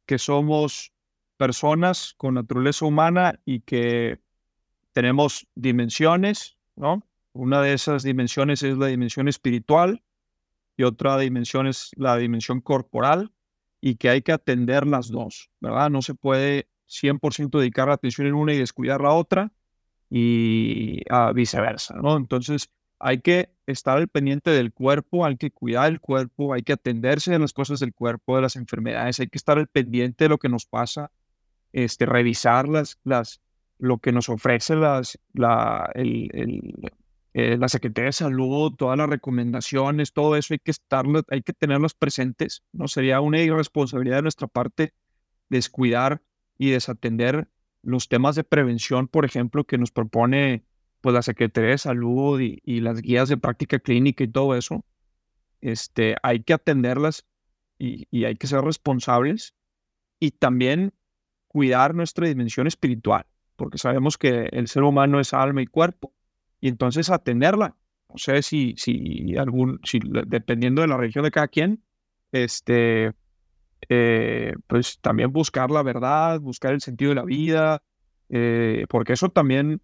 que 0.06 0.17
somos 0.17 0.93
personas 1.38 2.13
con 2.17 2.36
naturaleza 2.36 2.86
humana 2.86 3.39
y 3.45 3.62
que 3.62 4.19
tenemos 4.93 5.48
dimensiones, 5.56 6.58
¿no? 6.76 7.04
Una 7.39 7.62
de 7.62 7.71
esas 7.71 8.04
dimensiones 8.04 8.63
es 8.63 8.78
la 8.78 8.88
dimensión 8.88 9.30
espiritual 9.30 10.04
y 10.75 10.84
otra 10.84 11.17
dimensión 11.17 11.67
es 11.67 11.91
la 11.95 12.17
dimensión 12.17 12.60
corporal 12.60 13.32
y 13.80 13.95
que 13.95 14.10
hay 14.10 14.21
que 14.21 14.34
atender 14.34 14.86
las 14.86 15.10
dos, 15.10 15.49
¿verdad? 15.62 15.89
No 15.89 16.02
se 16.02 16.15
puede 16.15 16.67
100% 16.89 17.58
dedicar 17.58 17.88
la 17.88 17.93
atención 17.93 18.28
en 18.28 18.34
una 18.34 18.54
y 18.54 18.58
descuidar 18.58 18.99
la 18.99 19.12
otra 19.12 19.54
y 20.10 21.02
ah, 21.10 21.32
viceversa, 21.34 21.95
¿no? 21.95 22.17
Entonces 22.17 22.71
hay 22.99 23.21
que 23.21 23.54
estar 23.67 23.97
al 23.97 24.10
pendiente 24.10 24.49
del 24.52 24.73
cuerpo, 24.73 25.25
hay 25.25 25.38
que 25.38 25.49
cuidar 25.49 25.89
el 25.89 26.02
cuerpo, 26.02 26.54
hay 26.54 26.63
que 26.63 26.73
atenderse 26.73 27.32
de 27.32 27.39
las 27.39 27.54
cosas 27.54 27.80
del 27.80 27.93
cuerpo, 27.93 28.36
de 28.36 28.41
las 28.41 28.58
enfermedades, 28.58 29.21
hay 29.21 29.28
que 29.28 29.38
estar 29.38 29.58
al 29.58 29.67
pendiente 29.67 30.25
de 30.25 30.30
lo 30.30 30.39
que 30.39 30.49
nos 30.49 30.65
pasa, 30.65 31.10
este, 31.71 32.06
revisar 32.06 32.67
las, 32.67 32.99
las, 33.06 33.39
lo 33.78 33.99
que 33.99 34.12
nos 34.12 34.28
ofrece 34.28 34.75
las, 34.75 35.17
la, 35.32 35.89
el, 35.95 36.91
eh, 37.34 37.58
la 37.58 37.70
Secretaría 37.70 38.08
de 38.08 38.13
Salud, 38.13 38.74
todas 38.76 38.98
las 38.98 39.10
recomendaciones, 39.10 40.13
todo 40.13 40.36
eso 40.36 40.54
hay 40.56 40.60
que 40.60 40.72
estar, 40.72 41.06
hay 41.30 41.44
que 41.44 41.54
tenerlas 41.54 41.94
presentes, 41.94 42.63
¿no? 42.72 42.88
Sería 42.88 43.22
una 43.22 43.39
irresponsabilidad 43.39 44.18
de 44.18 44.22
nuestra 44.24 44.48
parte 44.48 44.94
descuidar 45.50 46.24
y 46.58 46.72
desatender 46.72 47.48
los 47.84 48.10
temas 48.10 48.36
de 48.36 48.44
prevención, 48.44 49.08
por 49.08 49.26
ejemplo, 49.26 49.63
que 49.63 49.78
nos 49.78 49.92
propone 49.92 50.65
pues 51.02 51.13
la 51.13 51.22
Secretaría 51.22 51.72
de 51.72 51.78
Salud 51.78 52.42
y, 52.42 52.82
las 52.82 53.02
guías 53.02 53.30
de 53.30 53.38
práctica 53.38 53.80
clínica 53.80 54.24
y 54.24 54.28
todo 54.28 54.56
eso. 54.56 54.84
Este, 55.62 56.15
hay 56.24 56.44
que 56.44 56.54
atenderlas 56.54 57.26
y 57.78 58.26
hay 58.26 58.36
que 58.36 58.48
ser 58.48 58.62
responsables 58.62 59.56
y 60.20 60.32
también 60.32 60.94
cuidar 61.48 61.96
nuestra 61.96 62.28
dimensión 62.28 62.68
espiritual, 62.68 63.26
porque 63.56 63.78
sabemos 63.78 64.18
que 64.18 64.50
el 64.52 64.68
ser 64.68 64.84
humano 64.84 65.20
es 65.20 65.34
alma 65.34 65.62
y 65.62 65.68
cuerpo 65.68 66.13
y 66.62 66.67
entonces 66.67 67.10
atenderla. 67.10 67.76
No 68.10 68.17
sé 68.17 68.41
si, 68.41 68.74
si 68.78 69.38
algún, 69.38 69.80
si 69.84 70.00
dependiendo 70.28 70.82
de 70.82 70.88
la 70.88 70.98
religión 70.98 71.24
de 71.24 71.32
cada 71.32 71.48
quien, 71.48 71.84
este, 72.32 73.13
eh, 73.88 74.54
pues 74.67 75.00
también 75.00 75.32
buscar 75.32 75.72
la 75.72 75.84
verdad, 75.84 76.39
buscar 76.39 76.74
el 76.74 76.82
sentido 76.82 77.10
de 77.10 77.15
la 77.15 77.26
vida, 77.26 77.84
eh, 78.30 78.86
porque 78.89 79.13
eso 79.13 79.30
también 79.30 79.82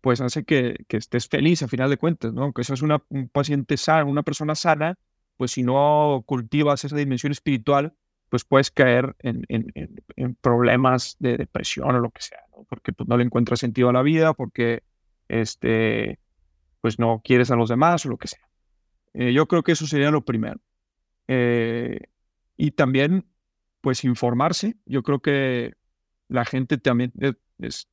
pues 0.00 0.20
hace 0.20 0.44
que, 0.44 0.84
que, 0.86 0.98
estés 0.98 1.28
feliz 1.28 1.62
a 1.62 1.68
final 1.68 1.88
de 1.88 1.96
cuentas, 1.96 2.34
¿no? 2.34 2.42
Aunque 2.42 2.60
es 2.60 2.82
una, 2.82 3.02
un 3.08 3.30
paciente 3.30 3.78
sano, 3.78 4.10
una 4.10 4.22
persona 4.22 4.54
sana, 4.54 4.98
pues 5.38 5.52
si 5.52 5.62
no 5.62 6.22
cultivas 6.26 6.84
esa 6.84 6.94
dimensión 6.94 7.32
espiritual, 7.32 7.94
pues 8.28 8.44
puedes 8.44 8.70
caer 8.70 9.16
en, 9.20 9.46
en, 9.48 9.72
en 10.16 10.34
problemas 10.34 11.16
de 11.20 11.38
depresión 11.38 11.94
o 11.94 12.00
lo 12.00 12.10
que 12.10 12.20
sea. 12.20 12.40
Porque 12.68 12.92
pues, 12.92 13.08
no 13.08 13.16
le 13.16 13.24
encuentras 13.24 13.60
sentido 13.60 13.88
a 13.88 13.94
la 13.94 14.02
vida, 14.02 14.34
porque 14.34 14.82
este, 15.28 16.18
pues 16.80 16.98
no 16.98 17.20
quieres 17.24 17.50
a 17.50 17.56
los 17.56 17.68
demás 17.68 18.04
o 18.06 18.08
lo 18.08 18.18
que 18.18 18.28
sea. 18.28 18.46
Eh, 19.14 19.32
yo 19.32 19.46
creo 19.46 19.62
que 19.62 19.72
eso 19.72 19.86
sería 19.86 20.10
lo 20.10 20.24
primero. 20.24 20.60
Eh, 21.28 22.00
y 22.56 22.72
también, 22.72 23.26
pues 23.80 24.04
informarse. 24.04 24.76
Yo 24.84 25.02
creo 25.02 25.20
que 25.20 25.74
la 26.28 26.44
gente 26.44 26.78
también 26.78 27.12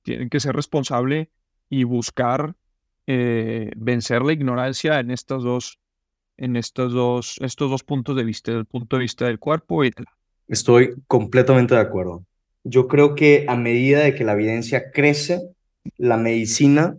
tiene 0.04 0.30
que 0.30 0.40
ser 0.40 0.56
responsable 0.56 1.30
y 1.70 1.84
buscar 1.84 2.56
eh, 3.08 3.72
vencer 3.76 4.22
la 4.24 4.34
ignorancia 4.34 5.00
en 5.00 5.12
estos 5.12 5.44
dos, 5.44 5.80
en 6.38 6.56
estos 6.56 6.94
dos, 6.94 7.38
estos 7.42 7.70
dos 7.70 7.84
puntos 7.84 8.16
de 8.16 8.24
vista, 8.24 8.52
del 8.52 8.66
punto 8.66 8.98
de 8.98 9.04
vista 9.04 9.26
del 9.26 9.40
cuerpo 9.40 9.84
y 9.84 9.92
de. 9.92 10.06
Estoy 10.48 10.96
completamente 11.08 11.76
de 11.76 11.82
acuerdo. 11.82 12.26
Yo 12.64 12.88
creo 12.88 13.16
que 13.16 13.46
a 13.48 13.56
medida 13.56 14.02
de 14.02 14.14
que 14.14 14.24
la 14.24 14.34
evidencia 14.34 14.92
crece, 14.92 15.42
la 15.98 16.18
medicina 16.18 16.98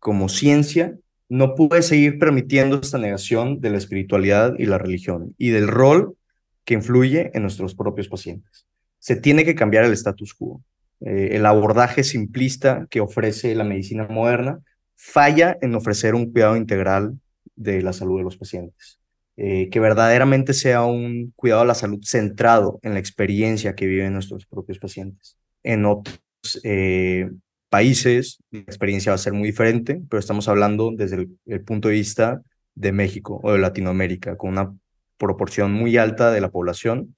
como 0.00 0.28
ciencia 0.28 0.96
no 1.28 1.54
puede 1.54 1.82
seguir 1.82 2.18
permitiendo 2.18 2.80
esta 2.80 2.98
negación 2.98 3.60
de 3.60 3.70
la 3.70 3.78
espiritualidad 3.78 4.54
y 4.58 4.66
la 4.66 4.78
religión 4.78 5.34
y 5.38 5.50
del 5.50 5.68
rol 5.68 6.16
que 6.64 6.74
influye 6.74 7.30
en 7.34 7.42
nuestros 7.42 7.74
propios 7.74 8.08
pacientes. 8.08 8.66
Se 8.98 9.14
tiene 9.14 9.44
que 9.44 9.54
cambiar 9.54 9.84
el 9.84 9.92
status 9.92 10.34
quo. 10.34 10.62
Eh, 11.00 11.30
el 11.32 11.46
abordaje 11.46 12.02
simplista 12.02 12.86
que 12.90 13.00
ofrece 13.00 13.54
la 13.54 13.64
medicina 13.64 14.08
moderna 14.08 14.60
falla 14.96 15.56
en 15.62 15.74
ofrecer 15.74 16.14
un 16.14 16.32
cuidado 16.32 16.56
integral 16.56 17.18
de 17.54 17.80
la 17.80 17.92
salud 17.92 18.18
de 18.18 18.24
los 18.24 18.36
pacientes. 18.36 18.98
Eh, 19.36 19.70
que 19.70 19.80
verdaderamente 19.80 20.52
sea 20.52 20.84
un 20.84 21.32
cuidado 21.34 21.62
de 21.62 21.68
la 21.68 21.74
salud 21.74 22.00
centrado 22.04 22.78
en 22.82 22.92
la 22.92 22.98
experiencia 22.98 23.74
que 23.74 23.86
viven 23.86 24.12
nuestros 24.12 24.44
propios 24.44 24.78
pacientes. 24.78 25.38
En 25.62 25.86
otros 25.86 26.20
eh, 26.64 27.30
países 27.70 28.42
la 28.50 28.60
experiencia 28.60 29.12
va 29.12 29.14
a 29.14 29.18
ser 29.18 29.32
muy 29.32 29.46
diferente, 29.46 30.02
pero 30.10 30.20
estamos 30.20 30.48
hablando 30.48 30.92
desde 30.94 31.28
el 31.46 31.60
punto 31.62 31.88
de 31.88 31.94
vista 31.94 32.42
de 32.74 32.92
México 32.92 33.40
o 33.42 33.52
de 33.52 33.58
Latinoamérica, 33.58 34.36
con 34.36 34.50
una 34.50 34.74
proporción 35.16 35.72
muy 35.72 35.96
alta 35.96 36.30
de 36.32 36.40
la 36.40 36.50
población 36.50 37.14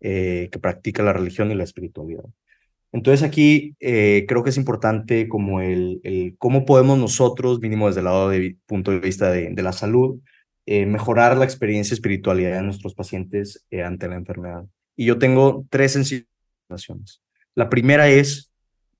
eh, 0.00 0.48
que 0.52 0.58
practica 0.58 1.02
la 1.02 1.12
religión 1.12 1.50
y 1.50 1.54
la 1.54 1.64
espiritualidad. 1.64 2.24
Entonces 2.92 3.26
aquí 3.26 3.74
eh, 3.80 4.24
creo 4.28 4.42
que 4.42 4.50
es 4.50 4.56
importante 4.56 5.26
como 5.28 5.60
el, 5.60 6.00
el, 6.04 6.36
cómo 6.38 6.64
podemos 6.64 6.98
nosotros, 6.98 7.60
mínimo 7.60 7.88
desde 7.88 8.00
el 8.00 8.04
lado 8.04 8.28
de 8.28 8.56
punto 8.66 8.90
de 8.90 9.00
vista 9.00 9.30
de, 9.30 9.50
de 9.50 9.62
la 9.62 9.72
salud, 9.72 10.20
eh, 10.66 10.86
mejorar 10.86 11.36
la 11.36 11.44
experiencia 11.44 11.94
espiritualidad 11.94 12.56
de 12.56 12.62
nuestros 12.62 12.94
pacientes 12.94 13.66
ante 13.84 14.08
la 14.08 14.16
enfermedad. 14.16 14.64
Y 14.96 15.06
yo 15.06 15.18
tengo 15.18 15.66
tres 15.70 15.92
sencillas 15.92 16.26
La 17.54 17.68
primera 17.68 18.08
es, 18.08 18.50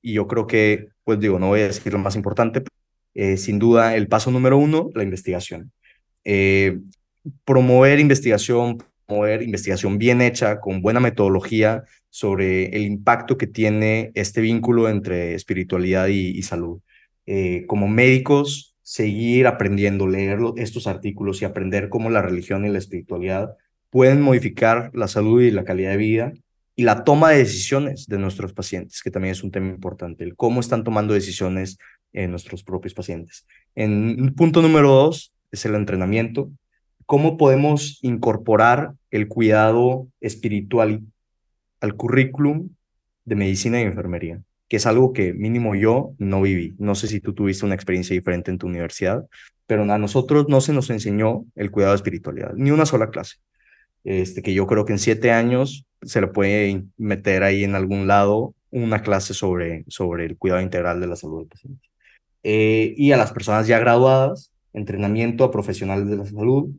y 0.03 0.15
yo 0.15 0.27
creo 0.27 0.47
que, 0.47 0.89
pues 1.05 1.21
digo, 1.21 1.39
no 1.39 1.49
voy 1.49 1.61
a 1.61 1.69
decir 1.69 1.93
lo 1.93 1.99
más 1.99 2.17
importante, 2.17 2.63
sin 3.37 3.59
duda 3.59 3.97
el 3.97 4.09
paso 4.09 4.31
número 4.31 4.59
uno, 4.59 4.91
la 4.95 5.03
investigación 5.03 5.73
promover 7.45 8.01
investigación, 8.01 8.79
promover 9.07 9.43
investigación 9.43 9.99
bien 9.99 10.21
hecha, 10.21 10.61
con 10.61 10.83
buena 10.83 11.01
metodología 11.01 11.85
sobre 12.11 12.67
el 12.77 12.83
impacto 12.83 13.37
que 13.37 13.47
tiene 13.47 14.11
este 14.15 14.41
vínculo 14.41 14.89
entre 14.89 15.35
espiritualidad 15.35 16.09
y, 16.09 16.43
salud. 16.43 16.81
Eh, 17.27 17.65
como 17.67 17.89
médicos, 17.89 18.77
seguir 18.83 19.47
aprendiendo, 19.47 20.07
leer 20.07 20.39
estos 20.57 20.87
artículos 20.87 21.43
y 21.43 21.45
aprender 21.45 21.89
cómo 21.89 22.09
la 22.09 22.23
religión 22.23 22.65
y 22.65 22.69
la 22.69 22.79
espiritualidad 22.79 23.57
pueden 23.91 24.21
modificar 24.21 24.91
la 24.95 25.09
salud 25.09 25.43
y 25.43 25.51
la 25.51 25.65
calidad 25.65 25.91
de 25.91 25.97
vida 25.97 26.33
y 26.77 26.85
la 26.85 27.03
toma 27.05 27.31
de 27.31 27.39
decisiones 27.39 28.07
de 28.07 28.19
nuestros 28.19 28.53
pacientes, 28.53 29.03
que 29.03 29.11
también 29.11 29.33
es 29.33 29.43
un 29.43 29.51
tema 29.51 29.69
importante, 29.69 30.23
el 30.23 30.37
cómo 30.37 30.61
están 30.61 30.85
tomando 30.85 31.15
decisiones 31.15 31.79
en 32.13 32.31
nuestros 32.31 32.63
propios 32.63 32.95
pacientes. 32.95 33.47
En 33.75 34.35
punto 34.35 34.63
número 34.63 34.91
dos 34.91 35.33
es 35.51 35.65
el 35.65 35.75
entrenamiento 35.75 36.51
cómo 37.07 37.37
podemos 37.37 38.01
incorporar 38.03 38.93
el 39.11 39.29
cuidado 39.29 40.09
espiritual 40.21 41.03
al 41.81 41.95
currículum 41.95 42.71
de 43.25 43.37
medicina 43.37 43.81
y 43.81 43.85
enfermería, 43.85 44.43
que 44.69 44.77
es 44.77 44.87
algo 44.87 45.13
que 45.13 45.33
mínimo 45.33 45.75
yo 45.75 46.13
no 46.19 46.43
viví. 46.43 46.75
No 46.79 46.95
sé 46.97 47.07
si 47.07 47.21
tú 47.21 47.33
tuviste 47.33 47.65
una 47.65 47.77
experiencia 47.77 48.15
diferente 48.15 48.51
en 48.51 48.59
tu 48.59 48.67
universidad, 48.67 49.25
pero 49.67 49.91
a 49.91 49.99
nosotros 49.99 50.47
no 50.49 50.61
se 50.61 50.73
nos 50.73 50.91
enseñó 50.91 51.45
el 51.55 51.71
cuidado 51.71 51.93
de 51.93 51.97
espiritualidad, 51.97 52.53
ni 52.57 52.73
una 52.73 52.87
sola 52.87 53.11
clase. 53.11 53.37
Este, 54.05 54.43
que 54.43 54.55
yo 54.55 54.67
creo 54.67 54.85
que 54.85 54.93
en 54.93 55.01
siete 55.01 55.33
años 55.33 55.85
se 56.03 56.21
le 56.21 56.29
puede 56.29 56.85
meter 56.97 57.43
ahí 57.43 57.65
en 57.65 57.75
algún 57.75 58.07
lado 58.07 58.55
una 58.71 59.03
clase 59.03 59.35
sobre, 59.35 59.85
sobre 59.89 60.27
el 60.27 60.37
cuidado 60.37 60.61
integral 60.61 61.01
de 61.01 61.07
la 61.07 61.17
salud 61.17 61.41
del 61.41 61.49
paciente. 61.49 61.89
Eh, 62.43 62.95
y 62.97 63.13
a 63.13 63.17
las 63.17 63.33
personas 63.33 63.67
ya 63.67 63.79
graduadas, 63.79 64.53
entrenamiento 64.73 65.45
a 65.45 65.51
profesionales 65.51 66.09
de 66.09 66.17
la 66.17 66.27
salud, 66.27 66.71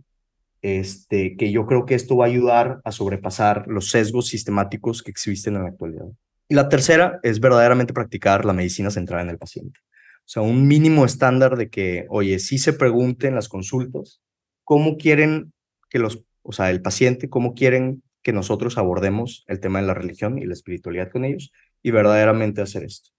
este, 0.62 1.36
que 1.36 1.52
yo 1.52 1.66
creo 1.66 1.86
que 1.86 1.96
esto 1.96 2.18
va 2.18 2.26
a 2.26 2.30
ayudar 2.30 2.82
a 2.84 2.92
sobrepasar 2.92 3.66
los 3.68 3.90
sesgos 3.90 4.28
sistemáticos 4.28 5.04
que 5.04 5.12
existen 5.12 5.56
en 5.56 5.64
la 5.64 5.70
actualidad. 5.70 6.08
Y 6.50 6.56
la 6.56 6.70
tercera 6.70 7.20
es 7.24 7.40
verdaderamente 7.40 7.94
practicar 7.94 8.46
la 8.46 8.54
medicina 8.54 8.90
centrada 8.90 9.24
en 9.24 9.30
el 9.30 9.38
paciente. 9.38 9.80
O 10.20 10.30
sea, 10.30 10.42
un 10.42 10.68
mínimo 10.68 11.06
estándar 11.06 11.58
de 11.58 11.70
que, 11.70 12.06
oye, 12.10 12.40
si 12.40 12.58
se 12.58 12.74
pregunten 12.74 13.36
las 13.36 13.50
consultas, 13.50 14.22
¿cómo 14.64 14.98
quieren 14.98 15.54
que 15.90 16.00
los, 16.00 16.24
o 16.44 16.52
sea, 16.52 16.70
el 16.70 16.82
paciente, 16.82 17.30
cómo 17.30 17.54
quieren 17.54 18.04
que 18.28 18.34
nosotros 18.34 18.78
abordemos 18.78 19.46
el 19.48 19.62
tema 19.62 19.80
de 19.80 19.88
la 19.88 19.94
religión 19.94 20.38
y 20.38 20.46
la 20.46 20.52
espiritualidad 20.52 21.10
con 21.10 21.24
ellos 21.24 21.54
y 21.82 21.92
verdaderamente 21.92 22.62
hacer 22.62 22.84
esto? 22.84 23.12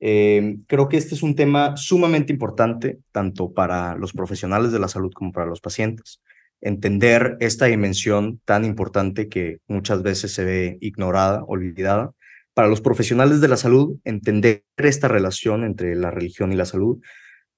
Eh, 0.00 0.58
creo 0.66 0.90
que 0.90 0.98
este 0.98 1.14
es 1.14 1.22
un 1.22 1.34
tema 1.34 1.78
sumamente 1.78 2.30
importante, 2.30 2.98
tanto 3.10 3.54
para 3.54 3.94
los 3.96 4.12
profesionales 4.12 4.70
de 4.70 4.78
la 4.78 4.88
salud 4.88 5.12
como 5.14 5.32
para 5.32 5.46
los 5.46 5.62
pacientes 5.62 6.20
entender 6.60 7.36
esta 7.40 7.66
dimensión 7.66 8.40
tan 8.44 8.64
importante 8.64 9.28
que 9.28 9.60
muchas 9.66 10.02
veces 10.02 10.32
se 10.32 10.44
ve 10.44 10.78
ignorada, 10.80 11.42
olvidada. 11.44 12.12
Para 12.54 12.68
los 12.68 12.80
profesionales 12.80 13.40
de 13.40 13.48
la 13.48 13.56
salud, 13.56 13.98
entender 14.04 14.64
esta 14.76 15.08
relación 15.08 15.64
entre 15.64 15.94
la 15.96 16.10
religión 16.10 16.52
y 16.52 16.56
la 16.56 16.66
salud 16.66 17.00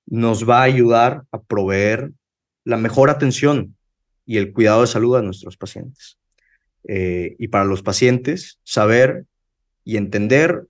nos 0.06 0.48
va 0.48 0.60
a 0.60 0.64
ayudar 0.64 1.24
a 1.32 1.42
proveer 1.42 2.12
la 2.64 2.76
mejor 2.76 3.10
atención 3.10 3.76
y 4.24 4.36
el 4.36 4.52
cuidado 4.52 4.82
de 4.82 4.86
salud 4.86 5.16
a 5.16 5.22
nuestros 5.22 5.56
pacientes. 5.56 6.18
Eh, 6.88 7.36
y 7.38 7.48
para 7.48 7.64
los 7.64 7.82
pacientes, 7.82 8.58
saber 8.64 9.24
y 9.84 9.96
entender 9.96 10.64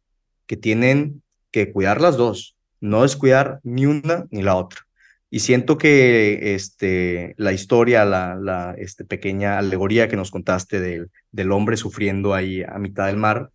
que 0.46 0.56
tienen 0.56 1.22
que 1.50 1.72
cuidar 1.72 2.00
las 2.00 2.16
dos, 2.16 2.56
no 2.80 3.02
descuidar 3.02 3.60
ni 3.62 3.86
una 3.86 4.26
ni 4.30 4.42
la 4.42 4.56
otra. 4.56 4.80
Y 5.30 5.40
siento 5.40 5.78
que 5.78 6.54
este, 6.54 7.34
la 7.38 7.52
historia, 7.52 8.04
la, 8.04 8.34
la 8.34 8.74
este, 8.76 9.04
pequeña 9.04 9.58
alegoría 9.58 10.08
que 10.08 10.16
nos 10.16 10.30
contaste 10.30 10.78
del, 10.78 11.10
del 11.30 11.52
hombre 11.52 11.78
sufriendo 11.78 12.34
ahí 12.34 12.62
a 12.62 12.78
mitad 12.78 13.06
del 13.06 13.16
mar, 13.16 13.50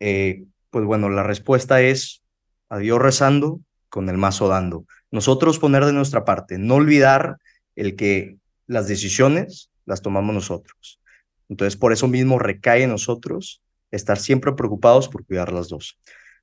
eh, 0.00 0.44
pues 0.68 0.84
bueno, 0.84 1.08
la 1.08 1.22
respuesta 1.22 1.80
es 1.80 2.22
a 2.68 2.78
Dios 2.78 3.00
rezando, 3.00 3.60
con 3.88 4.08
el 4.08 4.18
mazo 4.18 4.48
dando. 4.48 4.86
Nosotros 5.12 5.60
poner 5.60 5.84
de 5.84 5.92
nuestra 5.92 6.24
parte, 6.24 6.58
no 6.58 6.74
olvidar 6.74 7.38
el 7.76 7.94
que 7.94 8.36
las 8.66 8.88
decisiones 8.88 9.70
las 9.86 10.02
tomamos 10.02 10.34
nosotros. 10.34 11.00
Entonces, 11.48 11.76
por 11.76 11.92
eso 11.92 12.08
mismo 12.08 12.38
recae 12.38 12.82
en 12.82 12.90
nosotros 12.90 13.62
estar 13.90 14.18
siempre 14.18 14.52
preocupados 14.52 15.08
por 15.08 15.24
cuidar 15.24 15.52
las 15.52 15.68
dos. 15.68 15.98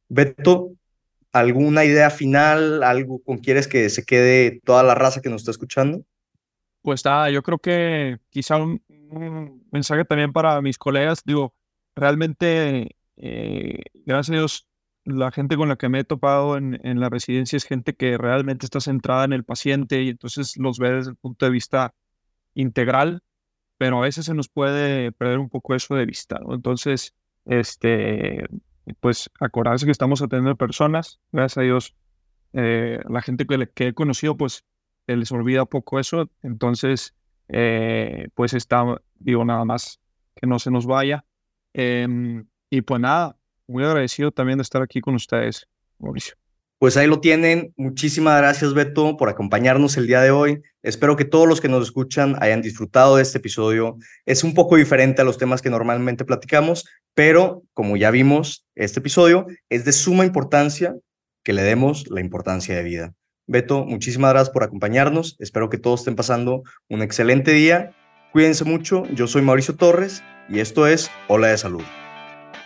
Beto, 0.07 0.71
¿alguna 1.31 1.85
idea 1.85 2.09
final? 2.09 2.83
¿Algo 2.83 3.21
con 3.23 3.37
quieres 3.37 3.67
que 3.67 3.89
se 3.89 4.03
quede 4.03 4.61
toda 4.63 4.83
la 4.83 4.95
raza 4.95 5.21
que 5.21 5.29
nos 5.29 5.41
está 5.41 5.51
escuchando? 5.51 6.03
Pues 6.81 7.05
nada, 7.05 7.29
yo 7.29 7.43
creo 7.43 7.59
que 7.59 8.17
quizá 8.29 8.57
un, 8.57 8.81
mensaje 9.71 10.05
también 10.05 10.33
para 10.33 10.61
mis 10.61 10.77
colegas, 10.77 11.21
digo, 11.25 11.53
realmente, 11.95 12.95
eh, 13.17 13.79
gracias 14.05 14.29
a 14.29 14.39
Dios, 14.39 14.67
la 15.03 15.31
gente 15.31 15.57
con 15.57 15.69
la 15.69 15.75
que 15.75 15.89
me 15.89 15.99
he 15.99 16.03
topado 16.03 16.57
en, 16.57 16.79
en, 16.83 16.99
la 16.99 17.09
residencia 17.09 17.57
es 17.57 17.65
gente 17.65 17.93
que 17.93 18.17
realmente 18.17 18.65
está 18.65 18.79
centrada 18.79 19.25
en 19.25 19.33
el 19.33 19.43
paciente 19.43 20.01
y 20.01 20.09
entonces 20.09 20.57
los 20.57 20.79
ve 20.79 20.91
desde 20.91 21.11
el 21.11 21.17
punto 21.17 21.45
de 21.45 21.51
vista 21.51 21.93
integral, 22.53 23.21
pero 23.81 23.97
a 23.97 24.01
veces 24.01 24.25
se 24.25 24.35
nos 24.35 24.47
puede 24.47 25.11
perder 25.11 25.39
un 25.39 25.49
poco 25.49 25.73
eso 25.73 25.95
de 25.95 26.05
vista, 26.05 26.37
¿no? 26.37 26.53
Entonces, 26.53 27.15
este, 27.45 28.45
pues 28.99 29.31
acordarse 29.39 29.87
que 29.87 29.91
estamos 29.91 30.21
atendiendo 30.21 30.55
personas, 30.55 31.19
gracias 31.31 31.57
a 31.57 31.61
Dios, 31.61 31.95
eh, 32.53 32.99
la 33.09 33.23
gente 33.23 33.47
que, 33.47 33.71
que, 33.73 33.87
he 33.87 33.93
conocido, 33.95 34.37
pues 34.37 34.65
les 35.07 35.31
olvida 35.31 35.65
poco 35.65 35.99
eso, 35.99 36.29
entonces, 36.43 37.15
eh, 37.47 38.27
pues 38.35 38.53
está, 38.53 39.01
digo, 39.15 39.43
nada 39.45 39.65
más 39.65 39.99
que 40.35 40.45
no 40.45 40.59
se 40.59 40.69
nos 40.69 40.85
vaya. 40.85 41.25
Em, 41.73 42.45
y 42.69 42.81
pues 42.81 43.01
nada, 43.01 43.35
muy 43.65 43.83
agradecido 43.83 44.31
también 44.31 44.59
de 44.59 44.61
estar 44.61 44.83
aquí 44.83 45.01
con 45.01 45.15
ustedes, 45.15 45.67
Mauricio. 45.97 46.40
Pues 46.81 46.97
ahí 46.97 47.05
lo 47.05 47.19
tienen. 47.19 47.75
Muchísimas 47.77 48.39
gracias, 48.39 48.73
Beto, 48.73 49.15
por 49.15 49.29
acompañarnos 49.29 49.97
el 49.97 50.07
día 50.07 50.19
de 50.19 50.31
hoy. 50.31 50.63
Espero 50.81 51.15
que 51.15 51.25
todos 51.25 51.47
los 51.47 51.61
que 51.61 51.69
nos 51.69 51.83
escuchan 51.83 52.35
hayan 52.39 52.63
disfrutado 52.63 53.17
de 53.17 53.21
este 53.21 53.37
episodio. 53.37 53.97
Es 54.25 54.43
un 54.43 54.55
poco 54.55 54.77
diferente 54.77 55.21
a 55.21 55.23
los 55.23 55.37
temas 55.37 55.61
que 55.61 55.69
normalmente 55.69 56.25
platicamos, 56.25 56.87
pero 57.13 57.61
como 57.75 57.97
ya 57.97 58.09
vimos, 58.09 58.65
este 58.73 58.99
episodio 58.99 59.45
es 59.69 59.85
de 59.85 59.91
suma 59.91 60.25
importancia 60.25 60.95
que 61.43 61.53
le 61.53 61.61
demos 61.61 62.09
la 62.09 62.19
importancia 62.19 62.75
de 62.75 62.81
vida. 62.81 63.13
Beto, 63.45 63.85
muchísimas 63.85 64.31
gracias 64.31 64.51
por 64.51 64.63
acompañarnos. 64.63 65.35
Espero 65.37 65.69
que 65.69 65.77
todos 65.77 65.99
estén 65.99 66.15
pasando 66.15 66.63
un 66.89 67.03
excelente 67.03 67.51
día. 67.51 67.95
Cuídense 68.31 68.63
mucho. 68.63 69.03
Yo 69.13 69.27
soy 69.27 69.43
Mauricio 69.43 69.75
Torres 69.75 70.23
y 70.49 70.61
esto 70.61 70.87
es 70.87 71.11
Hola 71.27 71.49
de 71.49 71.59
Salud. 71.59 71.83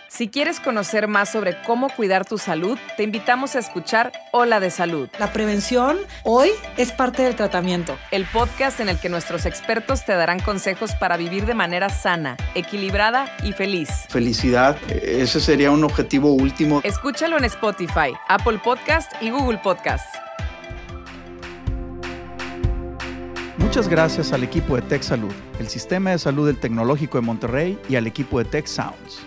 Si 0.08 0.28
quieres 0.28 0.60
conocer 0.60 1.08
más 1.08 1.30
sobre 1.32 1.60
cómo 1.62 1.88
cuidar 1.88 2.24
tu 2.24 2.38
salud, 2.38 2.78
te 2.96 3.02
invitamos 3.02 3.56
a 3.56 3.58
escuchar 3.58 4.12
Hola 4.30 4.60
de 4.60 4.70
Salud. 4.70 5.08
La 5.18 5.32
prevención 5.32 5.98
hoy 6.22 6.50
es 6.76 6.92
parte 6.92 7.24
del 7.24 7.34
tratamiento. 7.34 7.98
El 8.12 8.24
podcast 8.24 8.78
en 8.78 8.88
el 8.88 9.00
que 9.00 9.08
nuestros 9.08 9.46
expertos 9.46 10.04
te 10.04 10.12
darán 10.12 10.38
consejos 10.38 10.92
para 10.94 11.16
vivir 11.16 11.44
de 11.44 11.54
manera 11.54 11.90
sana, 11.90 12.36
equilibrada 12.54 13.26
y 13.42 13.52
feliz. 13.52 13.88
Felicidad, 14.08 14.78
ese 14.90 15.40
sería 15.40 15.72
un 15.72 15.82
objetivo 15.82 16.32
último. 16.32 16.82
Escúchalo 16.84 17.36
en 17.36 17.44
Spotify, 17.44 18.14
Apple 18.28 18.60
Podcast 18.62 19.10
y 19.20 19.30
Google 19.30 19.58
Podcast. 19.58 20.06
Muchas 23.58 23.88
gracias 23.88 24.32
al 24.32 24.44
equipo 24.44 24.76
de 24.76 24.82
Tech 24.82 25.02
Salud, 25.02 25.32
el 25.58 25.68
sistema 25.68 26.10
de 26.10 26.18
salud 26.20 26.46
del 26.46 26.58
Tecnológico 26.58 27.18
de 27.18 27.22
Monterrey 27.22 27.78
y 27.88 27.96
al 27.96 28.06
equipo 28.06 28.38
de 28.38 28.44
Tech 28.44 28.66
Sounds. 28.66 29.26